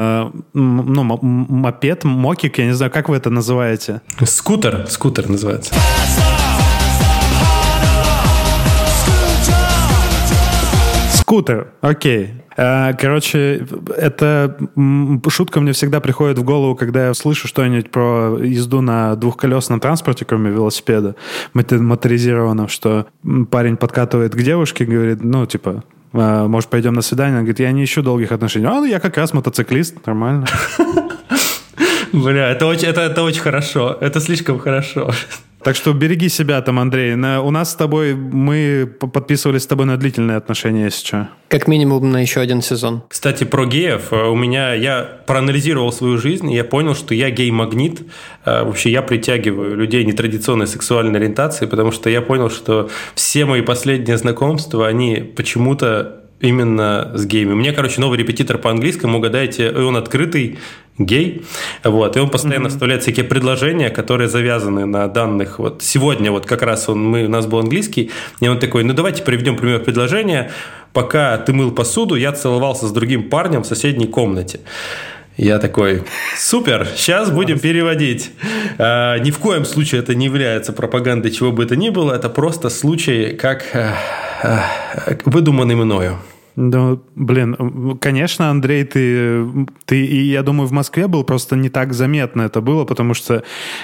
э, 0.00 0.30
ну, 0.54 1.02
мопед, 1.02 2.04
мокик, 2.04 2.58
я 2.58 2.66
не 2.66 2.72
знаю, 2.72 2.90
как 2.90 3.08
вы 3.08 3.16
это 3.16 3.30
называете? 3.30 4.00
Скутер, 4.24 4.86
скутер 4.88 5.28
называется. 5.28 5.74
Скутер, 11.12 11.68
окей. 11.80 12.30
Э, 12.56 12.92
короче, 12.94 13.66
это 13.96 14.56
шутка 15.28 15.60
мне 15.60 15.72
всегда 15.72 16.00
приходит 16.00 16.38
в 16.38 16.44
голову, 16.44 16.74
когда 16.74 17.06
я 17.08 17.14
слышу 17.14 17.46
что-нибудь 17.46 17.90
про 17.90 18.38
езду 18.42 18.80
на 18.80 19.16
двухколесном 19.16 19.80
транспорте, 19.80 20.24
кроме 20.24 20.50
велосипеда, 20.50 21.14
моторизированном, 21.54 22.68
что 22.68 23.06
парень 23.50 23.76
подкатывает 23.76 24.34
к 24.34 24.42
девушке, 24.42 24.84
говорит, 24.84 25.22
ну, 25.22 25.46
типа, 25.46 25.70
«А, 25.70 25.99
может, 26.12 26.70
пойдем 26.70 26.94
на 26.94 27.02
свидание? 27.02 27.38
Он 27.38 27.44
говорит, 27.44 27.60
я 27.60 27.72
не 27.72 27.84
ищу 27.84 28.02
долгих 28.02 28.32
отношений. 28.32 28.66
А, 28.66 28.74
ну, 28.74 28.84
я 28.84 29.00
как 29.00 29.16
раз 29.16 29.32
мотоциклист, 29.32 30.06
нормально. 30.06 30.46
Бля, 32.12 32.50
это 32.50 32.66
очень, 32.66 32.88
это, 32.88 33.02
это 33.02 33.22
очень 33.22 33.40
хорошо. 33.40 33.96
Это 34.00 34.20
слишком 34.20 34.58
хорошо. 34.58 35.12
Так 35.62 35.76
что 35.76 35.92
береги 35.92 36.28
себя 36.28 36.60
там, 36.62 36.78
Андрей. 36.78 37.14
На, 37.16 37.42
у 37.42 37.50
нас 37.50 37.72
с 37.72 37.74
тобой, 37.74 38.14
мы 38.14 38.86
подписывались 38.86 39.62
с 39.62 39.66
тобой 39.66 39.86
на 39.86 39.96
длительные 39.96 40.36
отношения, 40.36 40.84
если 40.84 41.06
что. 41.06 41.28
Как 41.48 41.68
минимум 41.68 42.10
на 42.10 42.22
еще 42.22 42.40
один 42.40 42.62
сезон. 42.62 43.02
Кстати, 43.08 43.44
про 43.44 43.66
геев. 43.66 44.12
Э, 44.12 44.28
у 44.28 44.36
меня, 44.36 44.72
я 44.74 45.02
проанализировал 45.26 45.92
свою 45.92 46.16
жизнь, 46.16 46.50
и 46.50 46.54
я 46.54 46.64
понял, 46.64 46.94
что 46.94 47.14
я 47.14 47.30
гей-магнит. 47.30 48.02
Э, 48.44 48.64
вообще, 48.64 48.90
я 48.90 49.02
притягиваю 49.02 49.76
людей 49.76 50.04
нетрадиционной 50.04 50.66
сексуальной 50.66 51.18
ориентации, 51.18 51.66
потому 51.66 51.92
что 51.92 52.08
я 52.08 52.22
понял, 52.22 52.50
что 52.50 52.88
все 53.14 53.44
мои 53.44 53.60
последние 53.60 54.16
знакомства, 54.16 54.86
они 54.86 55.16
почему-то 55.36 56.19
именно 56.40 57.12
с 57.14 57.26
геями. 57.26 57.54
Мне, 57.54 57.72
короче, 57.72 58.00
новый 58.00 58.18
репетитор 58.18 58.58
по 58.58 58.70
английскому, 58.70 59.18
угадайте, 59.18 59.70
он 59.70 59.96
открытый, 59.96 60.58
гей, 60.98 61.42
вот, 61.82 62.16
и 62.16 62.20
он 62.20 62.30
постоянно 62.30 62.66
mm-hmm. 62.66 62.70
вставляет 62.70 63.02
всякие 63.02 63.24
предложения, 63.24 63.90
которые 63.90 64.28
завязаны 64.28 64.86
на 64.86 65.08
данных. 65.08 65.58
Вот 65.58 65.82
сегодня 65.82 66.30
вот 66.30 66.46
как 66.46 66.62
раз 66.62 66.88
он, 66.88 67.02
мы, 67.02 67.24
у 67.24 67.28
нас 67.28 67.46
был 67.46 67.58
английский, 67.58 68.10
и 68.40 68.48
он 68.48 68.58
такой, 68.58 68.84
ну 68.84 68.92
давайте 68.92 69.22
приведем 69.22 69.56
пример 69.56 69.80
предложения. 69.80 70.50
Пока 70.92 71.38
ты 71.38 71.52
мыл 71.52 71.70
посуду, 71.70 72.16
я 72.16 72.32
целовался 72.32 72.88
с 72.88 72.92
другим 72.92 73.30
парнем 73.30 73.62
в 73.62 73.66
соседней 73.66 74.06
комнате. 74.06 74.60
Я 75.36 75.58
такой, 75.58 76.02
супер, 76.36 76.86
сейчас 76.96 77.30
будем 77.30 77.58
переводить. 77.60 78.30
А, 78.76 79.16
ни 79.18 79.30
в 79.30 79.38
коем 79.38 79.64
случае 79.64 80.02
это 80.02 80.14
не 80.14 80.26
является 80.26 80.72
пропагандой 80.72 81.30
чего 81.30 81.50
бы 81.50 81.64
это 81.64 81.76
ни 81.76 81.88
было, 81.88 82.12
это 82.12 82.28
просто 82.28 82.68
случай, 82.68 83.36
как 83.36 83.64
а, 83.72 83.94
а, 84.42 84.64
выдуманный 85.24 85.76
мною. 85.76 86.18
Ну, 86.56 87.02
блин, 87.14 87.98
конечно, 88.00 88.50
Андрей, 88.50 88.84
ты, 88.84 89.46
ты, 89.84 90.04
и 90.04 90.30
я 90.30 90.42
думаю, 90.42 90.66
в 90.66 90.72
Москве 90.72 91.06
был 91.06 91.24
просто 91.24 91.56
не 91.56 91.68
так 91.68 91.92
заметно 91.92 92.42
это 92.42 92.60
было, 92.60 92.84
потому 92.84 93.14
что 93.14 93.42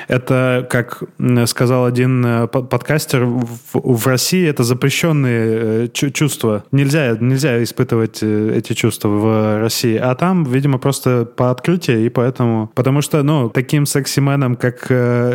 это, 0.09 0.67
как 0.71 1.03
сказал 1.47 1.85
один 1.85 2.25
э, 2.25 2.47
подкастер, 2.47 3.25
в, 3.25 3.49
в 3.73 4.07
России 4.07 4.47
это 4.47 4.63
запрещенные 4.63 5.87
э, 5.87 5.89
чувства. 5.89 6.65
Нельзя, 6.73 7.17
нельзя 7.21 7.63
испытывать 7.63 8.19
э, 8.23 8.57
эти 8.57 8.73
чувства 8.73 9.09
в 9.09 9.61
России. 9.61 9.97
А 9.97 10.15
там, 10.15 10.45
видимо, 10.45 10.79
просто 10.79 11.25
по 11.25 11.51
открытию, 11.51 12.05
и 12.05 12.09
поэтому... 12.09 12.71
Потому 12.75 13.01
что, 13.01 13.23
ну, 13.23 13.49
таким 13.49 13.87
секси-меном, 13.87 14.57
как 14.57 14.87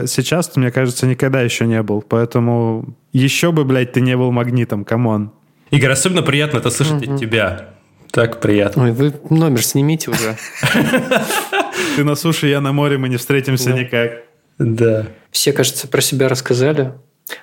сейчас, 0.08 0.56
мне 0.56 0.72
кажется, 0.72 1.08
никогда 1.08 1.42
еще 1.42 1.66
не 1.66 1.82
был. 1.82 2.02
Поэтому 2.02 2.96
еще 3.14 3.52
бы, 3.52 3.64
блядь, 3.66 3.94
ты 3.94 4.02
не 4.02 4.16
был 4.16 4.32
магнитом, 4.32 4.86
come 4.86 5.12
on. 5.12 5.32
Игорь, 5.72 5.92
особенно 5.92 6.22
приятно 6.22 6.58
это 6.58 6.70
слышать 6.70 7.08
угу. 7.08 7.14
от 7.14 7.20
тебя. 7.20 7.70
Так 8.12 8.42
приятно. 8.42 8.84
Ой, 8.84 8.92
вы 8.92 9.14
номер 9.30 9.64
снимите 9.64 10.12
уже. 10.12 10.38
Ты 11.96 12.04
на 12.04 12.16
суше, 12.16 12.48
я 12.48 12.60
на 12.60 12.74
море, 12.74 12.98
мы 12.98 13.08
не 13.08 13.16
встретимся 13.18 13.72
никак. 13.72 14.24
Да. 14.60 15.08
Все, 15.32 15.54
кажется, 15.54 15.88
про 15.88 16.02
себя 16.02 16.28
рассказали. 16.28 16.92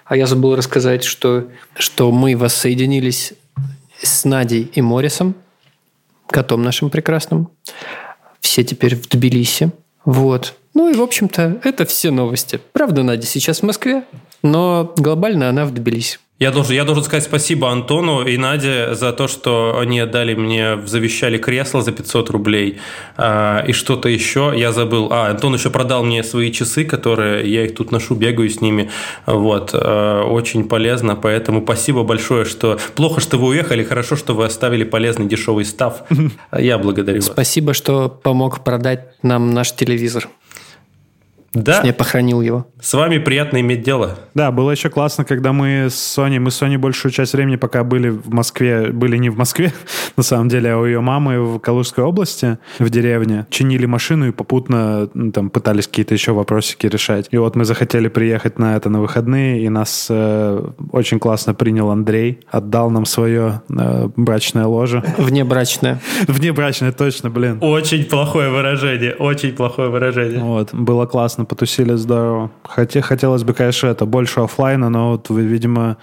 А 0.04 0.16
я 0.16 0.26
забыл 0.26 0.54
рассказать, 0.56 1.04
что, 1.04 1.48
что 1.74 2.12
мы 2.12 2.36
воссоединились 2.36 3.32
с 4.02 4.24
Надей 4.26 4.70
и 4.74 4.82
Морисом, 4.82 5.34
котом 6.28 6.62
нашим 6.62 6.90
прекрасным. 6.90 7.48
Все 8.40 8.62
теперь 8.62 8.94
в 8.94 9.08
Тбилиси. 9.08 9.72
Вот. 10.04 10.54
Ну 10.74 10.90
и, 10.90 10.94
в 10.94 11.02
общем-то, 11.02 11.60
это 11.64 11.86
все 11.86 12.10
новости. 12.10 12.60
Правда, 12.72 13.02
Надя 13.02 13.26
сейчас 13.26 13.60
в 13.60 13.62
Москве, 13.62 14.04
но 14.42 14.92
глобально 14.96 15.48
она 15.48 15.64
в 15.64 15.72
Тбилиси. 15.72 16.18
Я 16.38 16.52
должен, 16.52 16.72
я 16.72 16.84
должен 16.84 17.02
сказать 17.02 17.24
спасибо 17.24 17.68
Антону 17.68 18.24
и 18.24 18.36
Наде 18.36 18.94
за 18.94 19.12
то, 19.12 19.26
что 19.26 19.78
они 19.80 19.98
отдали 19.98 20.34
мне, 20.34 20.78
завещали 20.86 21.36
кресло 21.36 21.82
за 21.82 21.90
500 21.90 22.30
рублей 22.30 22.78
а, 23.16 23.64
и 23.66 23.72
что-то 23.72 24.08
еще. 24.08 24.52
Я 24.56 24.70
забыл. 24.70 25.08
А, 25.10 25.30
Антон 25.30 25.54
еще 25.54 25.70
продал 25.70 26.04
мне 26.04 26.22
свои 26.22 26.52
часы, 26.52 26.84
которые 26.84 27.50
я 27.52 27.64
их 27.64 27.74
тут 27.74 27.90
ношу, 27.90 28.14
бегаю 28.14 28.48
с 28.48 28.60
ними. 28.60 28.88
Вот. 29.26 29.70
А, 29.72 30.22
очень 30.22 30.68
полезно, 30.68 31.16
поэтому 31.16 31.60
спасибо 31.60 32.04
большое, 32.04 32.44
что... 32.44 32.78
Плохо, 32.94 33.20
что 33.20 33.36
вы 33.36 33.48
уехали, 33.48 33.82
хорошо, 33.82 34.14
что 34.14 34.34
вы 34.34 34.44
оставили 34.44 34.84
полезный 34.84 35.26
дешевый 35.26 35.64
став. 35.64 36.04
Я 36.56 36.78
благодарю 36.78 37.18
вас. 37.18 37.26
Спасибо, 37.26 37.74
что 37.74 38.08
помог 38.08 38.62
продать 38.62 39.08
нам 39.22 39.50
наш 39.50 39.72
телевизор. 39.72 40.28
Да. 41.54 41.82
Я 41.82 41.92
похоронил 41.92 42.40
его. 42.40 42.66
С 42.80 42.94
вами 42.94 43.18
приятно 43.18 43.60
иметь 43.60 43.82
дело. 43.82 44.18
Да, 44.34 44.52
было 44.52 44.70
еще 44.70 44.90
классно, 44.90 45.24
когда 45.24 45.52
мы 45.52 45.88
с 45.90 45.94
Соней, 45.94 46.38
мы 46.38 46.50
с 46.50 46.56
Соней 46.56 46.76
большую 46.76 47.10
часть 47.10 47.32
времени, 47.32 47.56
пока 47.56 47.84
были 47.84 48.10
в 48.10 48.30
Москве, 48.30 48.92
были 48.92 49.16
не 49.16 49.30
в 49.30 49.36
Москве, 49.36 49.72
на 50.16 50.22
самом 50.22 50.48
деле, 50.48 50.72
а 50.72 50.78
у 50.78 50.86
ее 50.86 51.00
мамы 51.00 51.42
в 51.42 51.58
Калужской 51.58 52.04
области, 52.04 52.58
в 52.78 52.90
деревне, 52.90 53.46
чинили 53.50 53.86
машину 53.86 54.28
и 54.28 54.30
попутно 54.30 55.08
там 55.32 55.50
пытались 55.50 55.88
какие-то 55.88 56.14
еще 56.14 56.32
вопросики 56.32 56.86
решать. 56.86 57.28
И 57.30 57.38
вот 57.38 57.56
мы 57.56 57.64
захотели 57.64 58.08
приехать 58.08 58.58
на 58.58 58.76
это 58.76 58.90
на 58.90 59.00
выходные, 59.00 59.62
и 59.62 59.68
нас 59.68 60.08
э, 60.10 60.62
очень 60.92 61.18
классно 61.18 61.54
принял 61.54 61.90
Андрей, 61.90 62.40
отдал 62.50 62.90
нам 62.90 63.06
свое 63.06 63.62
э, 63.70 64.08
брачное 64.16 64.66
ложе. 64.66 65.02
Внебрачное. 65.18 66.00
Внебрачное, 66.26 66.92
точно, 66.92 67.30
блин. 67.30 67.58
Очень 67.60 68.04
плохое 68.04 68.50
выражение, 68.50 69.14
очень 69.14 69.52
плохое 69.52 69.88
выражение. 69.88 70.40
Вот, 70.40 70.74
было 70.74 71.06
классно, 71.06 71.37
потусили 71.44 71.94
здорово. 71.94 72.50
Хотя, 72.64 73.00
хотелось 73.00 73.44
бы, 73.44 73.54
конечно, 73.54 73.88
это 73.88 74.06
больше 74.06 74.40
офлайна, 74.40 74.88
но 74.90 75.12
вот, 75.12 75.30
вы, 75.30 75.42
видимо, 75.42 75.96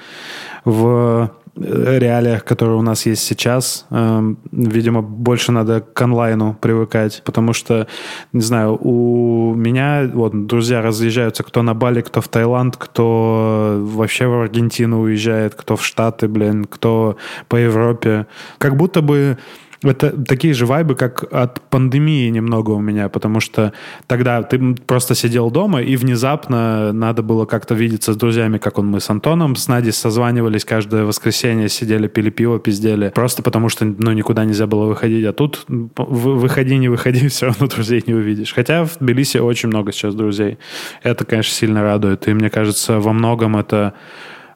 в 0.63 1.31
реалиях, 1.57 2.43
которые 2.43 2.77
у 2.77 2.81
нас 2.81 3.05
есть 3.05 3.23
сейчас, 3.23 3.85
э, 3.89 4.33
видимо, 4.51 5.01
больше 5.01 5.51
надо 5.51 5.81
к 5.81 6.01
онлайну 6.01 6.57
привыкать, 6.59 7.21
потому 7.23 7.53
что, 7.53 7.87
не 8.33 8.41
знаю, 8.41 8.77
у 8.81 9.55
меня 9.55 10.09
вот 10.13 10.47
друзья 10.47 10.81
разъезжаются, 10.81 11.43
кто 11.43 11.61
на 11.61 11.73
Бали, 11.73 12.01
кто 12.01 12.19
в 12.19 12.27
Таиланд, 12.27 12.75
кто 12.75 13.77
вообще 13.79 14.27
в 14.27 14.41
Аргентину 14.41 15.01
уезжает, 15.01 15.55
кто 15.55 15.77
в 15.77 15.85
Штаты, 15.85 16.27
блин, 16.27 16.65
кто 16.65 17.15
по 17.47 17.55
Европе. 17.55 18.27
Как 18.57 18.75
будто 18.75 19.01
бы 19.01 19.37
это 19.83 20.11
такие 20.11 20.53
же 20.53 20.65
вайбы, 20.65 20.95
как 20.95 21.23
от 21.31 21.61
пандемии 21.69 22.29
немного 22.29 22.71
у 22.71 22.79
меня, 22.79 23.09
потому 23.09 23.39
что 23.39 23.73
тогда 24.07 24.41
ты 24.43 24.75
просто 24.75 25.15
сидел 25.15 25.51
дома, 25.51 25.81
и 25.81 25.95
внезапно 25.95 26.91
надо 26.93 27.23
было 27.23 27.45
как-то 27.45 27.75
видеться 27.75 28.13
с 28.13 28.17
друзьями, 28.17 28.57
как 28.57 28.79
он 28.79 28.87
мы 28.87 28.99
с 28.99 29.09
Антоном, 29.09 29.55
с 29.55 29.67
Надей 29.67 29.91
созванивались 29.91 30.65
каждое 30.65 31.05
воскресенье, 31.05 31.69
сидели, 31.69 32.07
пили 32.07 32.29
пиво, 32.29 32.59
пиздели, 32.59 33.09
просто 33.09 33.43
потому 33.43 33.69
что 33.69 33.85
ну, 33.85 34.11
никуда 34.11 34.45
нельзя 34.45 34.67
было 34.67 34.85
выходить, 34.85 35.25
а 35.25 35.33
тут 35.33 35.65
выходи, 35.67 36.77
не 36.77 36.89
выходи, 36.89 37.27
все 37.27 37.47
равно 37.47 37.67
друзей 37.67 38.03
не 38.05 38.13
увидишь. 38.13 38.53
Хотя 38.53 38.85
в 38.85 38.97
Тбилиси 38.99 39.37
очень 39.37 39.69
много 39.69 39.91
сейчас 39.91 40.15
друзей. 40.15 40.57
Это, 41.03 41.25
конечно, 41.25 41.53
сильно 41.53 41.81
радует, 41.81 42.27
и 42.27 42.33
мне 42.33 42.49
кажется, 42.49 42.99
во 42.99 43.13
многом 43.13 43.57
это 43.57 43.93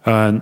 а, 0.05 0.41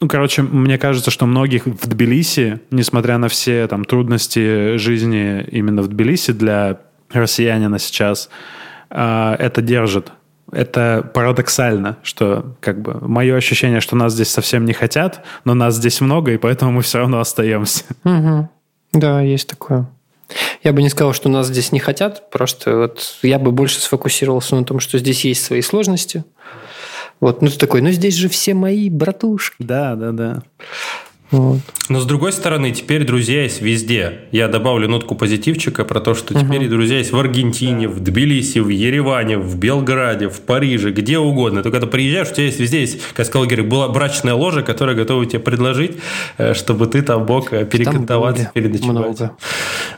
ну, 0.00 0.08
короче, 0.08 0.42
мне 0.42 0.78
кажется, 0.78 1.10
что 1.10 1.26
многих 1.26 1.66
в 1.66 1.86
Тбилиси, 1.86 2.60
несмотря 2.70 3.16
на 3.18 3.28
все 3.28 3.66
там 3.66 3.84
трудности 3.84 4.76
жизни 4.76 5.42
именно 5.50 5.82
в 5.82 5.88
Тбилиси 5.88 6.32
для 6.32 6.80
россиянина 7.10 7.78
сейчас, 7.78 8.28
э, 8.90 9.36
это 9.38 9.62
держит. 9.62 10.12
Это 10.52 11.10
парадоксально, 11.14 11.96
что 12.02 12.56
как 12.60 12.80
бы 12.80 12.98
мое 13.00 13.36
ощущение, 13.36 13.80
что 13.80 13.96
нас 13.96 14.12
здесь 14.12 14.28
совсем 14.28 14.64
не 14.64 14.72
хотят, 14.74 15.24
но 15.44 15.54
нас 15.54 15.76
здесь 15.76 16.00
много, 16.00 16.32
и 16.32 16.36
поэтому 16.36 16.72
мы 16.72 16.82
все 16.82 16.98
равно 16.98 17.18
остаемся. 17.18 17.84
Угу. 18.04 18.48
Да, 18.92 19.20
есть 19.22 19.48
такое. 19.48 19.88
Я 20.62 20.72
бы 20.72 20.82
не 20.82 20.88
сказал, 20.88 21.14
что 21.14 21.28
нас 21.28 21.46
здесь 21.46 21.72
не 21.72 21.78
хотят, 21.78 22.30
просто 22.30 22.76
вот 22.76 23.18
я 23.22 23.38
бы 23.38 23.50
больше 23.50 23.80
сфокусировался 23.80 24.56
на 24.56 24.64
том, 24.64 24.78
что 24.80 24.98
здесь 24.98 25.24
есть 25.24 25.44
свои 25.44 25.62
сложности, 25.62 26.24
вот, 27.20 27.42
ну 27.42 27.48
ты 27.48 27.58
такой, 27.58 27.80
ну 27.80 27.90
здесь 27.90 28.14
же 28.14 28.28
все 28.28 28.54
мои 28.54 28.90
братушки. 28.90 29.56
Да, 29.58 29.94
да, 29.94 30.12
да. 30.12 30.42
Вот. 31.32 31.58
Но 31.88 31.98
с 31.98 32.04
другой 32.04 32.32
стороны, 32.32 32.70
теперь 32.70 33.04
друзья 33.04 33.42
есть 33.42 33.60
везде. 33.60 34.20
Я 34.30 34.46
добавлю 34.46 34.88
нотку 34.88 35.16
позитивчика 35.16 35.84
про 35.84 36.00
то, 36.00 36.14
что 36.14 36.34
теперь 36.34 36.62
угу. 36.62 36.70
друзья 36.70 36.98
есть 36.98 37.12
в 37.12 37.18
Аргентине, 37.18 37.88
в 37.88 37.98
Тбилиси, 37.98 38.60
в 38.60 38.68
Ереване, 38.68 39.36
в 39.36 39.58
Белграде, 39.58 40.28
в 40.28 40.40
Париже, 40.40 40.92
где 40.92 41.18
угодно. 41.18 41.62
Только 41.62 41.80
когда 41.80 41.90
приезжаешь, 41.90 42.30
у 42.30 42.34
тебя 42.34 42.44
есть 42.44 42.60
везде 42.60 42.80
есть, 42.80 43.00
как 43.12 43.26
сказал 43.26 43.46
Герик, 43.46 43.66
была 43.66 43.88
брачная 43.88 44.34
ложа, 44.34 44.62
которая 44.62 44.94
готова 44.94 45.26
тебе 45.26 45.40
предложить, 45.40 45.96
э, 46.38 46.54
чтобы 46.54 46.86
ты 46.86 47.02
там 47.02 47.26
мог 47.26 47.52
э, 47.52 47.64
перекантоваться, 47.64 48.50
переночевать. 48.54 48.86
Много. 48.86 49.36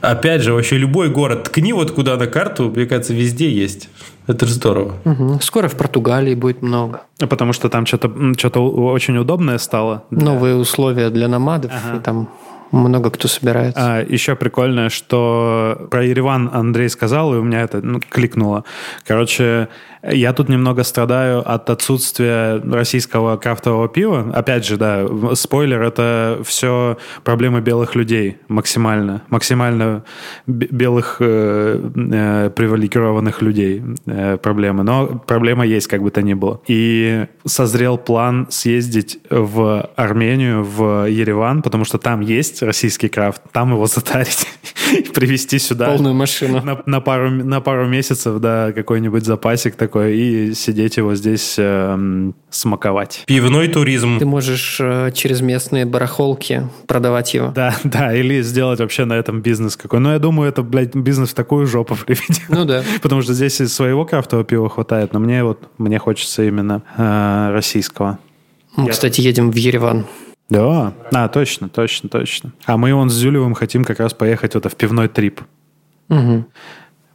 Опять 0.00 0.42
же, 0.42 0.54
вообще 0.54 0.78
любой 0.78 1.10
город, 1.10 1.44
ткни 1.44 1.74
вот 1.74 1.90
куда 1.90 2.16
на 2.16 2.26
карту, 2.26 2.70
мне 2.74 2.86
кажется, 2.86 3.12
везде 3.12 3.50
есть. 3.50 3.90
Это 4.28 4.46
же 4.46 4.52
здорово. 4.52 4.94
Угу. 5.04 5.40
Скоро 5.40 5.68
в 5.68 5.74
Португалии 5.76 6.34
будет 6.34 6.62
много. 6.62 7.02
Потому 7.18 7.52
что 7.54 7.68
там 7.70 7.86
что-то 7.86 8.12
что 8.36 8.70
очень 8.70 9.16
удобное 9.16 9.58
стало. 9.58 10.04
Для... 10.10 10.24
Новые 10.24 10.54
условия 10.54 11.08
для 11.10 11.28
намадов. 11.28 11.72
Ага. 11.74 11.96
И 11.96 12.00
там 12.00 12.28
много 12.72 13.10
кто 13.10 13.28
собирается. 13.28 13.80
А, 13.80 14.04
еще 14.04 14.36
прикольно, 14.36 14.90
что 14.90 15.88
про 15.90 16.04
Ереван 16.04 16.50
Андрей 16.52 16.88
сказал, 16.88 17.34
и 17.34 17.38
у 17.38 17.42
меня 17.42 17.62
это 17.62 17.80
ну, 17.80 18.00
кликнуло. 18.00 18.64
Короче, 19.06 19.68
я 20.02 20.32
тут 20.32 20.48
немного 20.48 20.84
страдаю 20.84 21.48
от 21.50 21.70
отсутствия 21.70 22.60
российского 22.60 23.36
крафтового 23.36 23.88
пива. 23.88 24.30
Опять 24.32 24.64
же, 24.64 24.76
да, 24.76 25.06
спойлер, 25.34 25.82
это 25.82 26.40
все 26.44 26.98
проблемы 27.24 27.60
белых 27.60 27.94
людей 27.94 28.38
максимально. 28.48 29.22
Максимально 29.28 30.04
белых 30.46 31.16
э, 31.20 31.80
э, 31.96 32.50
привилегированных 32.54 33.42
людей 33.42 33.82
э, 34.06 34.36
проблемы. 34.36 34.84
Но 34.84 35.22
проблема 35.26 35.66
есть, 35.66 35.88
как 35.88 36.02
бы 36.02 36.10
то 36.10 36.22
ни 36.22 36.34
было. 36.34 36.60
И 36.68 37.26
созрел 37.44 37.98
план 37.98 38.46
съездить 38.50 39.18
в 39.30 39.90
Армению, 39.96 40.62
в 40.62 41.08
Ереван, 41.08 41.62
потому 41.62 41.84
что 41.84 41.98
там 41.98 42.20
есть 42.20 42.57
российский 42.62 43.08
крафт, 43.08 43.42
там 43.52 43.72
его 43.72 43.86
затарить 43.86 44.46
и 44.92 45.02
привезти 45.02 45.58
сюда. 45.58 45.86
Полную 45.86 46.14
машину. 46.14 46.62
На, 46.62 46.82
на, 46.86 47.00
пару, 47.00 47.30
на 47.30 47.60
пару 47.60 47.86
месяцев, 47.86 48.40
да, 48.40 48.72
какой-нибудь 48.72 49.24
запасик 49.24 49.76
такой, 49.76 50.16
и 50.16 50.54
сидеть 50.54 50.96
его 50.96 51.14
здесь 51.14 51.56
э, 51.58 52.32
смаковать. 52.50 53.24
Пивной 53.26 53.68
туризм. 53.68 54.18
Ты 54.18 54.26
можешь 54.26 54.78
э, 54.80 55.10
через 55.14 55.40
местные 55.40 55.84
барахолки 55.84 56.68
продавать 56.86 57.34
его. 57.34 57.52
Да, 57.54 57.74
да, 57.84 58.14
или 58.14 58.42
сделать 58.42 58.80
вообще 58.80 59.04
на 59.04 59.14
этом 59.14 59.40
бизнес 59.40 59.76
какой. 59.76 60.00
Но 60.00 60.12
я 60.12 60.18
думаю, 60.18 60.48
это, 60.48 60.62
блядь, 60.62 60.94
бизнес 60.94 61.30
в 61.30 61.34
такую 61.34 61.66
жопу 61.66 61.96
приведет. 62.06 62.42
Ну 62.48 62.64
да. 62.64 62.82
Потому 63.02 63.22
что 63.22 63.34
здесь 63.34 63.60
и 63.60 63.66
своего 63.66 64.04
крафтового 64.04 64.44
пива 64.44 64.68
хватает, 64.68 65.12
но 65.12 65.20
мне 65.20 65.44
вот, 65.44 65.68
мне 65.78 65.98
хочется 65.98 66.44
именно 66.44 66.82
э, 66.96 67.50
российского. 67.52 68.18
Мы, 68.76 68.86
я... 68.86 68.92
кстати, 68.92 69.20
едем 69.20 69.50
в 69.50 69.56
Ереван. 69.56 70.06
Да, 70.48 70.94
а, 71.12 71.28
точно, 71.28 71.68
точно, 71.68 72.08
точно. 72.08 72.52
А 72.64 72.76
мы 72.76 72.94
он 72.94 73.10
с 73.10 73.14
Зюлевым 73.14 73.54
хотим 73.54 73.84
как 73.84 74.00
раз 74.00 74.14
поехать 74.14 74.54
вот 74.54 74.64
в 74.64 74.74
пивной 74.76 75.08
трип. 75.08 75.42
Угу. 76.08 76.46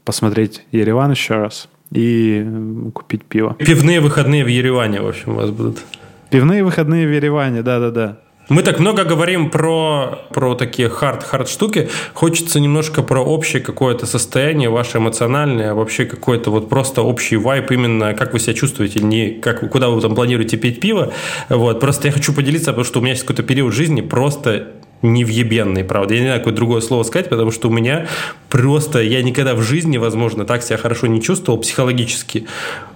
Посмотреть 0.05 0.63
Ереван 0.71 1.11
еще 1.11 1.35
раз 1.35 1.67
и 1.91 2.45
купить 2.93 3.25
пиво. 3.25 3.55
Пивные 3.55 4.01
выходные 4.01 4.43
в 4.43 4.47
Ереване, 4.47 5.01
в 5.01 5.07
общем, 5.07 5.31
у 5.31 5.35
вас 5.35 5.49
будут. 5.49 5.83
Пивные 6.29 6.63
выходные 6.63 7.07
в 7.07 7.11
Ереване, 7.11 7.61
да-да-да. 7.61 8.19
Мы 8.49 8.61
так 8.61 8.79
много 8.79 9.05
говорим 9.05 9.49
про, 9.49 10.19
про 10.33 10.55
такие 10.55 10.89
hard-hard 10.89 11.47
штуки. 11.47 11.89
Хочется 12.13 12.59
немножко 12.59 13.01
про 13.01 13.21
общее 13.21 13.61
какое-то 13.61 14.05
состояние 14.05 14.69
ваше 14.69 14.97
эмоциональное, 14.97 15.73
вообще 15.73 16.05
какой-то 16.05 16.51
вот 16.51 16.67
просто 16.67 17.03
общий 17.03 17.37
вайб 17.37 17.71
именно, 17.71 18.13
как 18.13 18.33
вы 18.33 18.39
себя 18.39 18.53
чувствуете, 18.53 18.99
не 18.99 19.29
как, 19.29 19.69
куда 19.71 19.89
вы 19.89 20.01
там 20.01 20.13
планируете 20.13 20.57
пить 20.57 20.81
пиво. 20.81 21.13
Вот. 21.47 21.79
Просто 21.79 22.09
я 22.09 22.11
хочу 22.11 22.33
поделиться, 22.33 22.71
потому 22.71 22.83
что 22.83 22.99
у 22.99 23.01
меня 23.01 23.13
есть 23.13 23.23
какой-то 23.23 23.43
период 23.43 23.73
жизни 23.73 24.01
просто 24.01 24.73
невъебенный, 25.03 25.83
правда. 25.83 26.13
Я 26.13 26.19
не 26.21 26.25
знаю, 26.27 26.39
какое 26.39 26.53
другое 26.53 26.81
слово 26.81 27.03
сказать, 27.03 27.29
потому 27.29 27.51
что 27.51 27.67
у 27.69 27.71
меня 27.71 28.07
просто, 28.49 29.01
я 29.01 29.21
никогда 29.21 29.53
в 29.53 29.61
жизни, 29.61 29.97
возможно, 29.97 30.45
так 30.45 30.63
себя 30.63 30.77
хорошо 30.77 31.07
не 31.07 31.21
чувствовал 31.21 31.59
психологически 31.59 32.47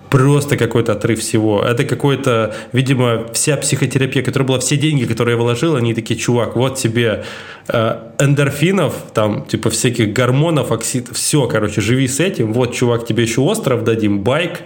просто 0.09 0.57
какой-то 0.57 0.93
отрыв 0.93 1.19
всего. 1.19 1.61
Это 1.61 1.83
какой-то, 1.83 2.55
видимо, 2.73 3.25
вся 3.33 3.57
психотерапия, 3.57 4.23
которая 4.23 4.47
была, 4.47 4.59
все 4.59 4.77
деньги, 4.77 5.05
которые 5.05 5.35
я 5.35 5.41
вложил, 5.41 5.75
они 5.75 5.93
такие, 5.93 6.19
чувак, 6.19 6.55
вот 6.55 6.77
тебе 6.77 7.23
э, 7.67 7.97
эндорфинов, 8.19 8.93
там, 9.13 9.45
типа, 9.45 9.69
всяких 9.69 10.13
гормонов, 10.13 10.71
оксид, 10.71 11.09
все, 11.13 11.47
короче, 11.47 11.81
живи 11.81 12.07
с 12.07 12.19
этим, 12.19 12.53
вот, 12.53 12.73
чувак, 12.73 13.05
тебе 13.05 13.23
еще 13.23 13.41
остров 13.41 13.83
дадим, 13.83 14.19
байк, 14.19 14.61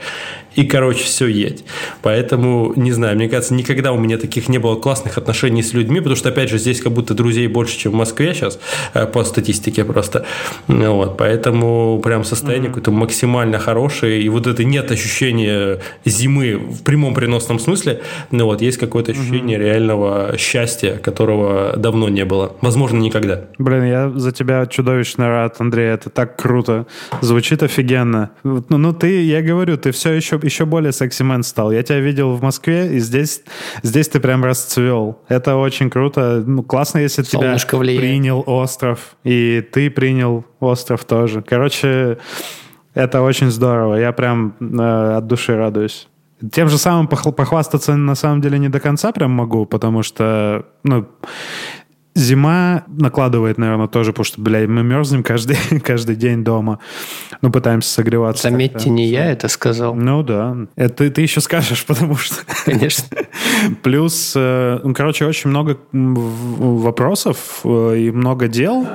и, 0.55 0.65
короче, 0.65 1.03
все 1.03 1.27
едь. 1.27 1.63
Поэтому, 2.01 2.74
не 2.75 2.91
знаю, 2.91 3.15
мне 3.15 3.29
кажется, 3.29 3.53
никогда 3.53 3.93
у 3.93 3.98
меня 3.98 4.17
таких 4.17 4.50
не 4.50 4.58
было 4.58 4.75
классных 4.75 5.17
отношений 5.17 5.63
с 5.63 5.74
людьми, 5.74 6.00
потому 6.00 6.15
что, 6.15 6.29
опять 6.29 6.50
же, 6.50 6.58
здесь 6.58 6.81
как 6.81 6.91
будто 6.91 7.13
друзей 7.13 7.48
больше, 7.48 7.77
чем 7.77 7.93
в 7.93 7.96
Москве 7.96 8.34
сейчас, 8.34 8.60
э, 8.93 9.05
по 9.05 9.24
статистике 9.24 9.86
просто. 9.86 10.25
Вот, 10.67 11.17
поэтому 11.17 12.00
прям 12.03 12.24
состояние 12.24 12.67
mm-hmm. 12.67 12.74
какое-то 12.74 12.91
максимально 12.91 13.60
хорошее, 13.60 14.22
и 14.22 14.29
вот 14.29 14.48
это 14.48 14.63
нет 14.63 14.91
ощущения 14.91 15.79
зимы 16.05 16.58
в 16.58 16.84
прямом 16.84 17.15
переносном 17.15 17.60
смысле, 17.60 18.01
но 18.31 18.46
вот 18.46 18.62
есть 18.62 18.77
какое-то 18.77 19.13
ощущение 19.13 19.58
mm-hmm. 19.58 19.63
реального 19.63 20.36
счастья, 20.38 20.98
которого 20.98 21.75
давно 21.77 22.10
не 22.10 22.25
было. 22.25 22.55
Возможно, 22.61 22.98
никогда. 22.98 23.46
Блин, 23.57 23.85
я 23.85 24.09
за 24.09 24.31
тебя 24.31 24.66
чудовищно 24.66 25.27
рад, 25.27 25.55
Андрей, 25.59 25.92
это 25.94 26.09
так 26.09 26.35
круто. 26.35 26.87
Звучит 27.22 27.64
офигенно. 27.64 28.31
Ну, 28.44 28.64
ну 28.70 28.94
ты, 28.94 29.24
я 29.24 29.42
говорю, 29.42 29.77
ты 29.77 29.92
все 29.92 30.11
еще 30.11 30.41
еще 30.44 30.66
более 30.66 30.92
секси-мен 30.92 31.44
стал. 31.44 31.72
Я 31.72 31.84
тебя 31.84 32.00
видел 32.00 32.36
в 32.36 32.42
Москве, 32.42 32.96
и 32.96 33.00
здесь, 33.00 33.42
здесь 33.84 34.08
ты 34.08 34.20
прям 34.20 34.44
расцвел. 34.44 35.20
Это 35.27 35.56
очень 35.56 35.90
круто. 35.90 36.44
Ну, 36.46 36.64
классно, 36.64 37.00
если 37.00 37.24
Солнышко 37.24 37.72
тебя 37.72 37.80
влияет. 37.80 38.01
принял 38.01 38.44
остров, 38.46 39.16
и 39.24 39.62
ты 39.72 39.90
принял 39.90 40.46
остров 40.60 41.06
тоже. 41.06 41.42
Короче, 41.42 42.18
это 42.94 43.22
очень 43.22 43.50
здорово. 43.51 43.96
Я 43.96 44.12
прям 44.12 44.56
э, 44.60 45.18
от 45.18 45.27
души 45.27 45.56
радуюсь. 45.56 46.08
Тем 46.51 46.70
же 46.70 46.77
самым 46.77 47.08
похвастаться 47.08 47.96
на 47.96 48.16
самом 48.16 48.42
деле 48.42 48.58
не 48.58 48.70
до 48.70 48.80
конца 48.80 49.12
прям 49.12 49.32
могу, 49.32 49.66
потому 49.68 50.01
что, 50.01 50.66
ну, 50.84 51.08
Зима 52.14 52.84
накладывает, 52.88 53.58
наверное, 53.58 53.88
тоже, 53.88 54.12
потому 54.12 54.26
что, 54.26 54.42
блядь, 54.42 54.68
мы 54.68 54.84
мерзнем 54.84 55.24
каждый, 55.24 55.58
каждый 55.84 56.16
день 56.16 56.44
дома. 56.44 56.80
Ну, 57.42 57.52
пытаемся 57.52 57.90
согреваться. 57.90 58.50
Заметьте, 58.50 58.90
не 58.90 59.08
я 59.08 59.32
это 59.32 59.48
сказал. 59.48 59.96
Ну, 59.96 60.22
да. 60.22 60.58
Это 60.76 61.10
ты, 61.10 61.22
еще 61.22 61.40
скажешь, 61.40 61.86
потому 61.88 62.18
что... 62.18 62.36
Конечно. 62.66 63.08
Плюс, 63.82 64.34
э, 64.36 64.80
ну, 64.84 64.94
короче, 64.94 65.26
очень 65.26 65.50
много 65.50 65.78
вопросов 65.92 67.62
э, 67.64 67.98
и 67.98 68.12
много 68.12 68.48
дел. 68.50 68.86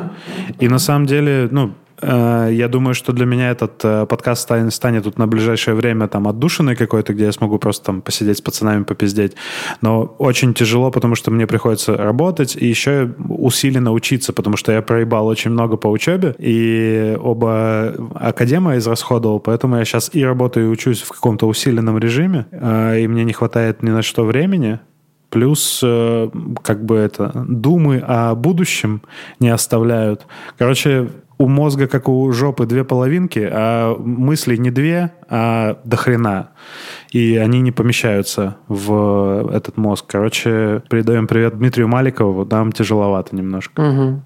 И 0.58 0.68
на 0.68 0.78
самом 0.78 1.06
деле, 1.06 1.48
ну, 1.50 1.74
я 2.02 2.68
думаю, 2.68 2.94
что 2.94 3.12
для 3.12 3.26
меня 3.26 3.50
этот 3.50 3.84
э, 3.84 4.06
подкаст 4.06 4.42
станет, 4.42 4.74
станет 4.74 5.04
тут 5.04 5.18
на 5.18 5.26
ближайшее 5.26 5.74
время 5.74 6.08
там 6.08 6.28
отдушиной 6.28 6.76
какой-то, 6.76 7.14
где 7.14 7.24
я 7.24 7.32
смогу 7.32 7.58
просто 7.58 7.86
там 7.86 8.02
посидеть 8.02 8.38
с 8.38 8.40
пацанами, 8.42 8.84
попиздеть. 8.84 9.34
Но 9.80 10.02
очень 10.18 10.52
тяжело, 10.52 10.90
потому 10.90 11.14
что 11.14 11.30
мне 11.30 11.46
приходится 11.46 11.96
работать 11.96 12.56
и 12.56 12.66
еще 12.66 13.14
усиленно 13.28 13.92
учиться, 13.92 14.32
потому 14.32 14.56
что 14.56 14.72
я 14.72 14.82
проебал 14.82 15.26
очень 15.26 15.50
много 15.50 15.76
по 15.76 15.88
учебе 15.88 16.34
и 16.38 17.16
оба 17.18 17.94
академа 18.14 18.76
израсходовал, 18.76 19.40
поэтому 19.40 19.76
я 19.76 19.84
сейчас 19.84 20.10
и 20.12 20.22
работаю, 20.24 20.66
и 20.66 20.68
учусь 20.68 21.00
в 21.02 21.08
каком-то 21.08 21.46
усиленном 21.46 21.98
режиме, 21.98 22.46
э, 22.50 23.00
и 23.00 23.08
мне 23.08 23.24
не 23.24 23.32
хватает 23.32 23.82
ни 23.82 23.90
на 23.90 24.02
что 24.02 24.24
времени, 24.24 24.80
Плюс, 25.28 25.80
как 25.80 26.84
бы 26.84 26.96
это, 26.96 27.44
думы 27.48 27.98
о 27.98 28.34
будущем 28.36 29.02
не 29.40 29.48
оставляют. 29.48 30.24
Короче, 30.56 31.10
у 31.38 31.48
мозга, 31.48 31.86
как 31.86 32.08
у 32.08 32.32
жопы, 32.32 32.66
две 32.66 32.84
половинки, 32.84 33.48
а 33.50 33.94
мысли 33.98 34.56
не 34.56 34.70
две, 34.70 35.12
а 35.28 35.78
до 35.84 35.96
хрена. 35.96 36.50
И 37.10 37.36
они 37.36 37.60
не 37.60 37.72
помещаются 37.72 38.56
в 38.68 39.50
этот 39.52 39.76
мозг. 39.76 40.06
Короче, 40.08 40.82
передаем 40.88 41.26
привет 41.26 41.58
Дмитрию 41.58 41.88
Маликову. 41.88 42.44
Нам 42.44 42.72
тяжеловато 42.72 43.36
немножко. 43.36 43.80
Угу. 43.80 44.22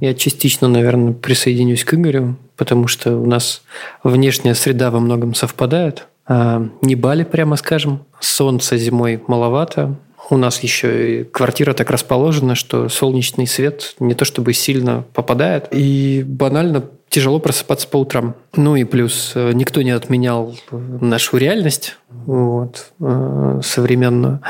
Я 0.00 0.14
частично, 0.14 0.68
наверное, 0.68 1.12
присоединюсь 1.12 1.84
к 1.84 1.94
Игорю, 1.94 2.36
потому 2.56 2.86
что 2.86 3.16
у 3.16 3.26
нас 3.26 3.62
внешняя 4.02 4.54
среда 4.54 4.90
во 4.90 5.00
многом 5.00 5.34
совпадает. 5.34 6.08
А, 6.26 6.66
не 6.80 6.94
Бали, 6.94 7.24
прямо 7.24 7.56
скажем. 7.56 8.00
Солнца 8.18 8.76
зимой 8.76 9.22
маловато, 9.26 9.96
у 10.30 10.36
нас 10.36 10.60
еще 10.60 11.20
и 11.20 11.24
квартира 11.24 11.74
так 11.74 11.90
расположена, 11.90 12.54
что 12.54 12.88
солнечный 12.88 13.46
свет 13.46 13.96
не 13.98 14.14
то 14.14 14.24
чтобы 14.24 14.52
сильно 14.52 15.04
попадает. 15.12 15.68
И 15.72 16.24
банально 16.26 16.84
тяжело 17.08 17.40
просыпаться 17.40 17.88
по 17.88 17.98
утрам. 17.98 18.36
Ну 18.54 18.76
и 18.76 18.84
плюс 18.84 19.32
э, 19.34 19.50
никто 19.52 19.82
не 19.82 19.90
отменял 19.90 20.54
нашу 20.70 21.36
реальность 21.36 21.96
вот, 22.08 22.92
э, 23.00 23.60
современную. 23.64 24.40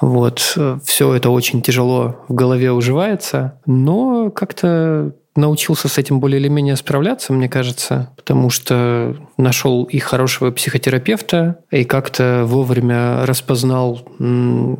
Вот. 0.00 0.56
Все 0.84 1.14
это 1.14 1.30
очень 1.30 1.62
тяжело 1.62 2.24
в 2.28 2.34
голове 2.34 2.70
уживается, 2.70 3.58
но 3.66 4.30
как-то 4.30 5.12
научился 5.36 5.88
с 5.88 5.98
этим 5.98 6.20
более 6.20 6.40
или 6.40 6.48
менее 6.48 6.76
справляться, 6.76 7.32
мне 7.32 7.48
кажется, 7.48 8.10
потому 8.16 8.50
что 8.50 9.16
нашел 9.36 9.84
и 9.84 9.98
хорошего 9.98 10.50
психотерапевта, 10.50 11.58
и 11.70 11.84
как-то 11.84 12.44
вовремя 12.46 13.24
распознал, 13.26 14.06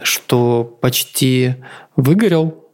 что 0.02 0.64
почти 0.80 1.56
выгорел 1.96 2.64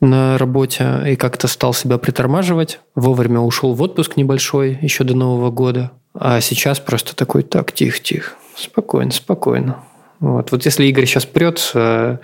на 0.00 0.38
работе 0.38 1.02
и 1.06 1.16
как-то 1.16 1.48
стал 1.48 1.74
себя 1.74 1.98
притормаживать. 1.98 2.80
Вовремя 2.94 3.40
ушел 3.40 3.74
в 3.74 3.82
отпуск 3.82 4.16
небольшой 4.16 4.78
еще 4.80 5.04
до 5.04 5.16
Нового 5.16 5.50
года. 5.50 5.92
А 6.14 6.40
сейчас 6.40 6.78
просто 6.78 7.16
такой, 7.16 7.42
так, 7.42 7.72
тихо-тихо, 7.72 8.34
спокойно, 8.56 9.10
спокойно. 9.10 9.84
Вот. 10.20 10.50
вот 10.50 10.64
если 10.64 10.84
Игорь 10.86 11.06
сейчас 11.06 11.26
прет, 11.26 11.70
э, 11.74 12.18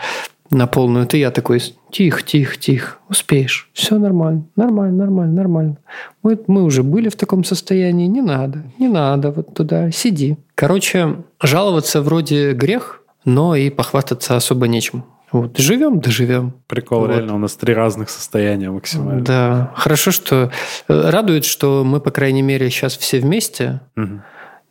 на 0.50 0.66
полную, 0.66 1.07
ты 1.07 1.16
я 1.18 1.30
такой, 1.30 1.61
тихо, 1.90 2.22
тихо, 2.22 2.57
тихо, 2.57 2.96
успеешь, 3.09 3.70
все 3.72 3.98
нормально, 3.98 4.44
нормально, 4.57 4.96
нормально, 5.04 5.33
нормально. 5.35 5.76
Мы, 6.22 6.38
мы 6.46 6.62
уже 6.64 6.83
были 6.83 7.09
в 7.09 7.16
таком 7.16 7.44
состоянии, 7.44 8.07
не 8.07 8.20
надо, 8.22 8.62
не 8.78 8.88
надо 8.88 9.30
вот 9.30 9.54
туда, 9.54 9.90
сиди. 9.90 10.37
Короче, 10.54 11.16
жаловаться 11.42 12.02
вроде 12.02 12.52
грех, 12.52 13.02
но 13.24 13.57
и 13.57 13.70
похвастаться 13.70 14.37
особо 14.37 14.68
нечем. 14.68 15.04
Вот, 15.33 15.59
живем, 15.59 15.98
доживем. 15.98 16.52
Прикол, 16.68 17.00
Вот. 17.00 17.11
реально, 17.11 17.35
у 17.35 17.38
нас 17.38 17.57
три 17.57 17.74
разных 17.74 18.09
состояния 18.11 18.70
максимально. 18.70 19.22
Да, 19.24 19.72
хорошо, 19.74 20.12
что 20.12 20.52
э, 20.88 21.11
радует, 21.11 21.44
что 21.44 21.83
мы, 21.85 21.98
по 22.00 22.12
крайней 22.12 22.42
мере, 22.42 22.70
сейчас 22.70 22.96
все 22.96 23.18
вместе, 23.18 23.80
Мгм. 23.96 24.22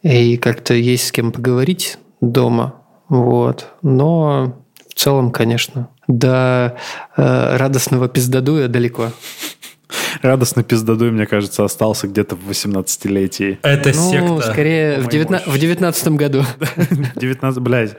и 0.03 0.37
как-то 0.37 0.73
есть 0.73 1.07
с 1.07 1.11
кем 1.11 1.33
поговорить 1.33 1.97
дома. 2.21 2.75
Вот. 3.09 3.73
Но 3.81 4.62
в 4.93 4.99
целом, 4.99 5.31
конечно, 5.31 5.89
до 6.07 6.77
э, 7.17 7.57
радостного 7.57 8.07
пиздодуя 8.07 8.67
далеко. 8.67 9.11
Радостный 10.21 10.63
пиздодуй, 10.63 11.11
мне 11.11 11.25
кажется, 11.25 11.63
остался 11.63 12.07
где-то 12.07 12.35
в 12.35 12.49
18-летии. 12.49 13.59
Это 13.61 13.91
ну, 13.95 14.11
секта. 14.39 14.51
скорее 14.51 14.99
в, 14.99 15.05
По-моему, 15.05 15.09
девятна- 15.09 15.41
очень. 15.41 15.51
в 15.51 15.57
девятнадцатом 15.59 16.17
году. 16.17 16.43
19, 17.15 17.59
блядь. 17.61 17.97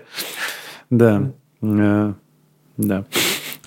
Да. 0.90 1.30
Э, 1.62 2.12
Да. 2.76 3.04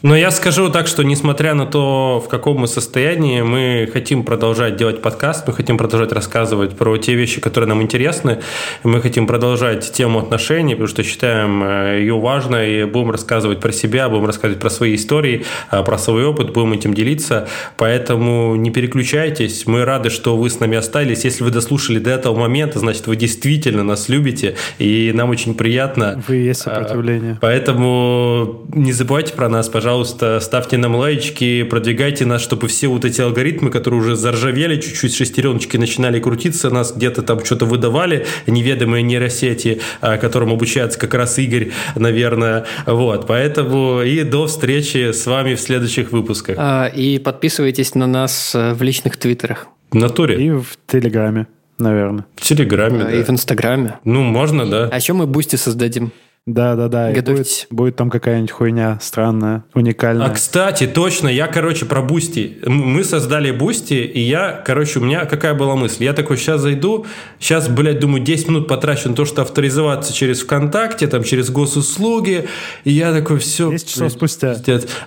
Но 0.04 0.16
я 0.16 0.30
скажу 0.30 0.70
так, 0.70 0.86
что 0.88 1.04
несмотря 1.04 1.56
на 1.56 1.66
то, 1.66 2.22
в 2.24 2.30
каком 2.30 2.58
мы 2.58 2.68
состоянии, 2.68 3.42
мы 3.42 3.90
хотим 3.92 4.24
продолжать 4.24 4.76
делать 4.76 5.02
подкаст, 5.02 5.48
мы 5.48 5.54
хотим 5.54 5.78
продолжать 5.78 6.12
рассказывать 6.12 6.78
про 6.78 6.98
те 6.98 7.16
вещи, 7.16 7.42
которые 7.42 7.68
нам 7.68 7.82
интересны, 7.82 8.40
мы 8.84 9.02
хотим 9.02 9.26
продолжать 9.26 9.92
тему 9.92 10.20
отношений, 10.20 10.76
потому 10.76 10.88
что 10.88 11.02
считаем 11.02 11.64
э, 11.64 12.00
ее 12.02 12.20
важной, 12.20 12.82
и 12.82 12.84
будем 12.84 13.10
рассказывать 13.10 13.60
про 13.60 13.72
себя, 13.72 14.08
будем 14.08 14.28
рассказывать 14.28 14.60
про 14.60 14.70
свои 14.70 14.96
истории, 14.96 15.46
э, 15.72 15.84
про 15.84 15.98
свой 15.98 16.26
опыт, 16.26 16.54
будем 16.54 16.74
этим 16.74 16.94
делиться, 16.94 17.48
поэтому 17.76 18.56
не 18.56 18.70
переключайтесь, 18.70 19.66
мы 19.66 19.84
рады, 19.84 20.12
что 20.12 20.38
вы 20.38 20.52
с 20.52 20.60
нами 20.60 20.78
остались, 20.78 21.26
если 21.26 21.44
вы 21.44 21.50
дослушали 21.50 21.98
до 21.98 22.12
этого 22.12 22.38
момента, 22.38 22.78
значит, 22.78 23.08
вы 23.08 23.16
действительно 23.16 23.84
нас 23.84 24.10
любите, 24.10 24.58
и 24.78 25.12
нам 25.16 25.32
очень 25.32 25.56
приятно. 25.56 26.22
Вы 26.28 26.36
есть 26.36 26.62
сопротивление. 26.62 27.40
Поэтому 27.42 28.68
не 28.74 28.92
забывайте 28.92 29.34
про 29.34 29.50
нас, 29.50 29.68
пожалуйста, 29.70 29.88
ставьте 30.04 30.78
нам 30.78 30.96
лайчики, 30.96 31.64
продвигайте 31.64 32.26
нас, 32.26 32.42
чтобы 32.42 32.68
все 32.68 32.88
вот 32.88 33.06
эти 33.06 33.22
алгоритмы, 33.22 33.70
которые 33.70 34.02
уже 34.02 34.16
заржавели, 34.16 34.80
чуть-чуть 34.80 35.14
шестереночки 35.16 35.78
начинали 35.78 36.20
крутиться, 36.20 36.70
нас 36.70 36.94
где-то 36.94 37.22
там 37.22 37.44
что-то 37.44 37.66
выдавали, 37.66 38.26
неведомые 38.48 39.04
нейросети, 39.04 39.82
а, 40.02 40.18
которым 40.18 40.52
обучается 40.52 41.00
как 41.00 41.14
раз 41.14 41.38
Игорь, 41.40 41.72
наверное. 41.96 42.66
Вот, 42.86 43.28
поэтому 43.28 44.02
и 44.02 44.24
до 44.24 44.48
встречи 44.48 45.12
с 45.12 45.26
вами 45.26 45.56
в 45.56 45.60
следующих 45.62 46.12
выпусках. 46.12 46.56
А, 46.60 46.88
И 46.88 47.20
подписывайтесь 47.20 47.96
на 47.96 48.08
нас 48.08 48.54
э, 48.56 48.74
в 48.74 48.82
личных 48.82 49.18
твиттерах 49.18 49.68
В 49.92 49.96
натуре, 49.96 50.44
И 50.44 50.50
в 50.52 50.78
Телеграме, 50.88 51.48
наверное. 51.80 52.26
в 52.36 52.42
Телеграме, 52.42 53.06
э, 53.10 53.20
и 53.20 53.24
в 53.24 53.28
да. 53.28 53.34
Инстаграме. 53.34 54.00
Ну, 54.04 54.22
можно, 54.24 54.66
да. 54.66 54.90
А 54.92 54.96
еще 54.98 55.14
мы 55.14 55.28
Boosty 55.28 55.56
создадим. 55.56 56.12
Да-да-да. 56.48 57.12
Готовьтесь. 57.12 57.68
Будет, 57.70 57.78
будет 57.78 57.96
там 57.98 58.10
какая-нибудь 58.10 58.52
хуйня 58.52 58.98
странная, 59.02 59.66
уникальная. 59.74 60.28
А, 60.28 60.30
кстати, 60.30 60.88
точно, 60.88 61.28
я, 61.28 61.48
короче, 61.48 61.86
про 61.86 62.02
Boosty. 62.02 62.60
Мы 62.66 63.04
создали 63.04 63.52
Boosty, 63.52 63.96
и 63.96 64.22
я, 64.22 64.64
короче, 64.66 65.00
у 65.00 65.04
меня 65.04 65.26
какая 65.26 65.54
была 65.54 65.76
мысль? 65.76 66.06
Я 66.06 66.14
такой, 66.14 66.38
сейчас 66.38 66.62
зайду, 66.62 67.06
сейчас, 67.38 67.68
блядь, 67.68 68.00
думаю, 68.00 68.24
10 68.24 68.48
минут 68.48 68.68
потрачу 68.70 69.10
на 69.10 69.16
то, 69.16 69.26
что 69.26 69.42
авторизоваться 69.42 70.14
через 70.14 70.42
ВКонтакте, 70.42 71.08
там, 71.08 71.24
через 71.24 71.50
госуслуги, 71.50 72.48
и 72.86 72.92
я 72.92 73.12
такой, 73.12 73.40
все. 73.40 73.70
10 73.70 73.90
часов 73.90 74.14
спустя. 74.14 74.56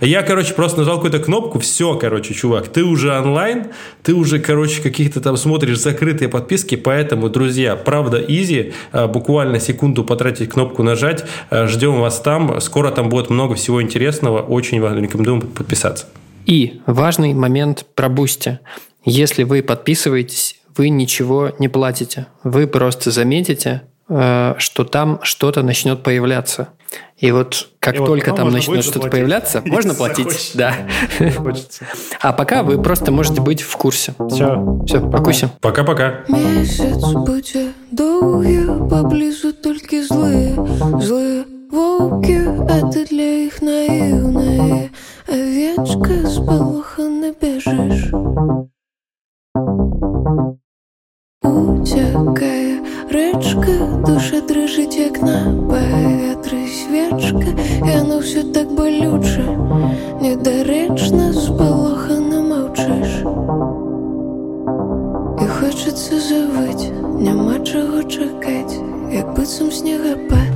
Я, 0.02 0.22
короче, 0.22 0.52
просто 0.52 0.80
нажал 0.80 0.96
какую-то 0.96 1.20
кнопку, 1.20 1.58
все, 1.58 1.94
короче, 1.94 2.34
чувак, 2.34 2.68
ты 2.68 2.84
уже 2.84 3.18
онлайн, 3.18 3.68
ты 4.02 4.12
уже, 4.12 4.40
короче, 4.40 4.82
каких-то 4.82 5.22
там 5.22 5.38
смотришь 5.38 5.78
закрытые 5.78 6.28
подписки, 6.28 6.74
поэтому, 6.74 7.30
друзья, 7.30 7.76
правда, 7.76 8.18
easy, 8.18 8.74
а, 8.92 9.08
буквально 9.08 9.58
секунду 9.58 10.04
потратить 10.04 10.50
кнопку 10.50 10.82
нажать, 10.82 11.24
ждем 11.50 12.00
вас 12.00 12.20
там, 12.20 12.60
скоро 12.60 12.90
там 12.90 13.08
будет 13.08 13.30
много 13.30 13.54
всего 13.54 13.82
интересного, 13.82 14.40
очень 14.40 14.80
вам 14.80 14.98
рекомендуем 14.98 15.40
подписаться. 15.40 16.06
И 16.46 16.80
важный 16.86 17.34
момент 17.34 17.86
про 17.94 18.08
Boosty. 18.08 18.58
Если 19.04 19.44
вы 19.44 19.62
подписываетесь, 19.62 20.60
вы 20.76 20.88
ничего 20.88 21.52
не 21.58 21.68
платите. 21.68 22.26
Вы 22.42 22.66
просто 22.66 23.10
заметите, 23.10 23.82
э, 24.08 24.54
что 24.58 24.84
там 24.84 25.20
что-то 25.22 25.62
начнет 25.62 26.02
появляться. 26.02 26.68
И 27.19 27.31
вот 27.31 27.67
как 27.79 27.95
И 27.95 27.99
вот 27.99 28.05
только 28.07 28.31
потом 28.31 28.35
там 28.37 28.45
можно 28.45 28.57
начнет 28.57 28.75
будет 28.75 28.83
что-то 28.83 28.93
заплатить. 28.99 29.11
появляться, 29.11 29.57
Если 29.59 29.69
можно 29.71 29.93
платить. 29.93 30.25
захочешь. 30.25 30.51
Да. 30.53 30.73
Хочется. 31.37 31.85
А 32.21 32.33
пока 32.33 32.63
вы 32.63 32.81
просто 32.81 33.11
можете 33.11 33.41
быть 33.41 33.61
в 33.61 33.75
курсе. 33.77 34.13
Все. 34.29 34.81
Все, 34.85 34.99
покуся. 34.99 35.49
Пока-пока. 35.61 36.23
Місяць 36.27 37.03
буде 37.03 37.67
довгий, 37.91 38.65
поблизу 38.89 39.51
тільки 39.51 40.03
зли, 40.05 40.57
зли 41.01 41.43
вовки, 41.71 42.47
а 42.69 42.81
ти 42.81 43.05
для 43.05 43.21
їх 43.23 43.61
наївна 43.61 44.79
овечка 45.29 46.29
з 46.29 46.37
полоха 46.37 47.01
не 47.01 47.33
біжиш. 47.41 48.11
Утякає 53.09 53.33
речка, 53.33 53.71
душа 54.07 54.41
дрижить, 54.41 54.97
як 54.97 55.21
на 55.21 55.53
повітрі 55.69 56.67
свічка, 56.67 57.61
і 57.77 57.97
воно 57.97 58.19
все 58.19 58.43
так 58.43 58.71
болюче, 58.71 59.57
недоречно, 60.21 61.33
з 61.33 61.47
полоха 61.47 62.13
не 62.13 62.41
мовчиш. 62.41 63.23
І 65.41 65.47
хочеться 65.47 66.19
завить, 66.19 66.91
нема 67.19 67.59
чого 67.59 68.03
чекать, 68.03 68.79
як 69.13 69.35
бицем 69.35 69.71
снігопад. 69.71 70.55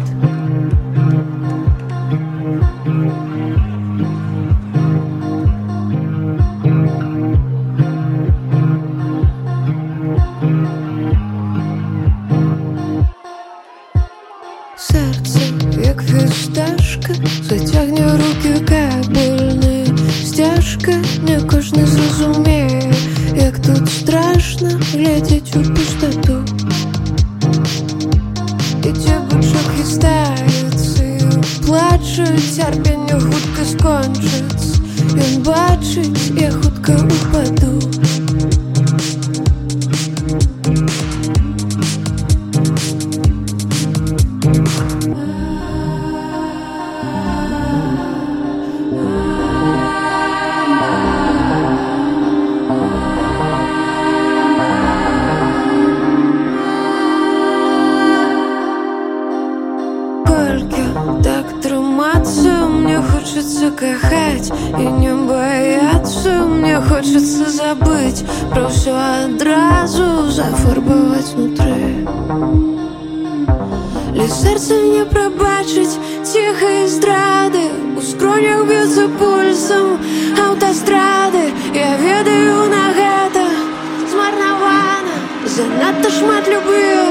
і 32.13 32.13
плачуть, 32.13 32.57
терпіння 32.57 33.19
хутко 33.19 33.65
скончиться. 33.65 34.79
Він 35.13 35.43
бачить, 35.43 36.31
я 36.41 36.51
хутко 36.51 36.91
упаду. 36.91 37.91
але 74.14 74.26
сэрца 74.30 74.76
не 74.78 75.04
прабачыць 75.10 75.98
ціхай 76.30 76.86
здрады 76.86 77.62
у 77.98 78.02
скронях 78.10 78.60
б'юцца 78.68 79.06
пульсам 79.18 79.98
аўтастрады 80.44 81.42
я 81.74 81.88
ведаю 82.02 82.68
на 82.74 82.84
гэта 82.98 83.42
змарнавана 84.12 85.16
занадта 85.56 86.12
шмат 86.18 86.50
любіў 86.52 87.02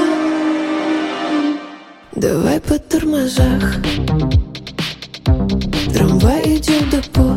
давай 2.26 2.58
па 2.70 2.80
тармазах 2.94 3.68
трамвай 5.92 6.40
ідзе 6.56 6.80
ў 6.80 6.84
дэпо 6.96 7.28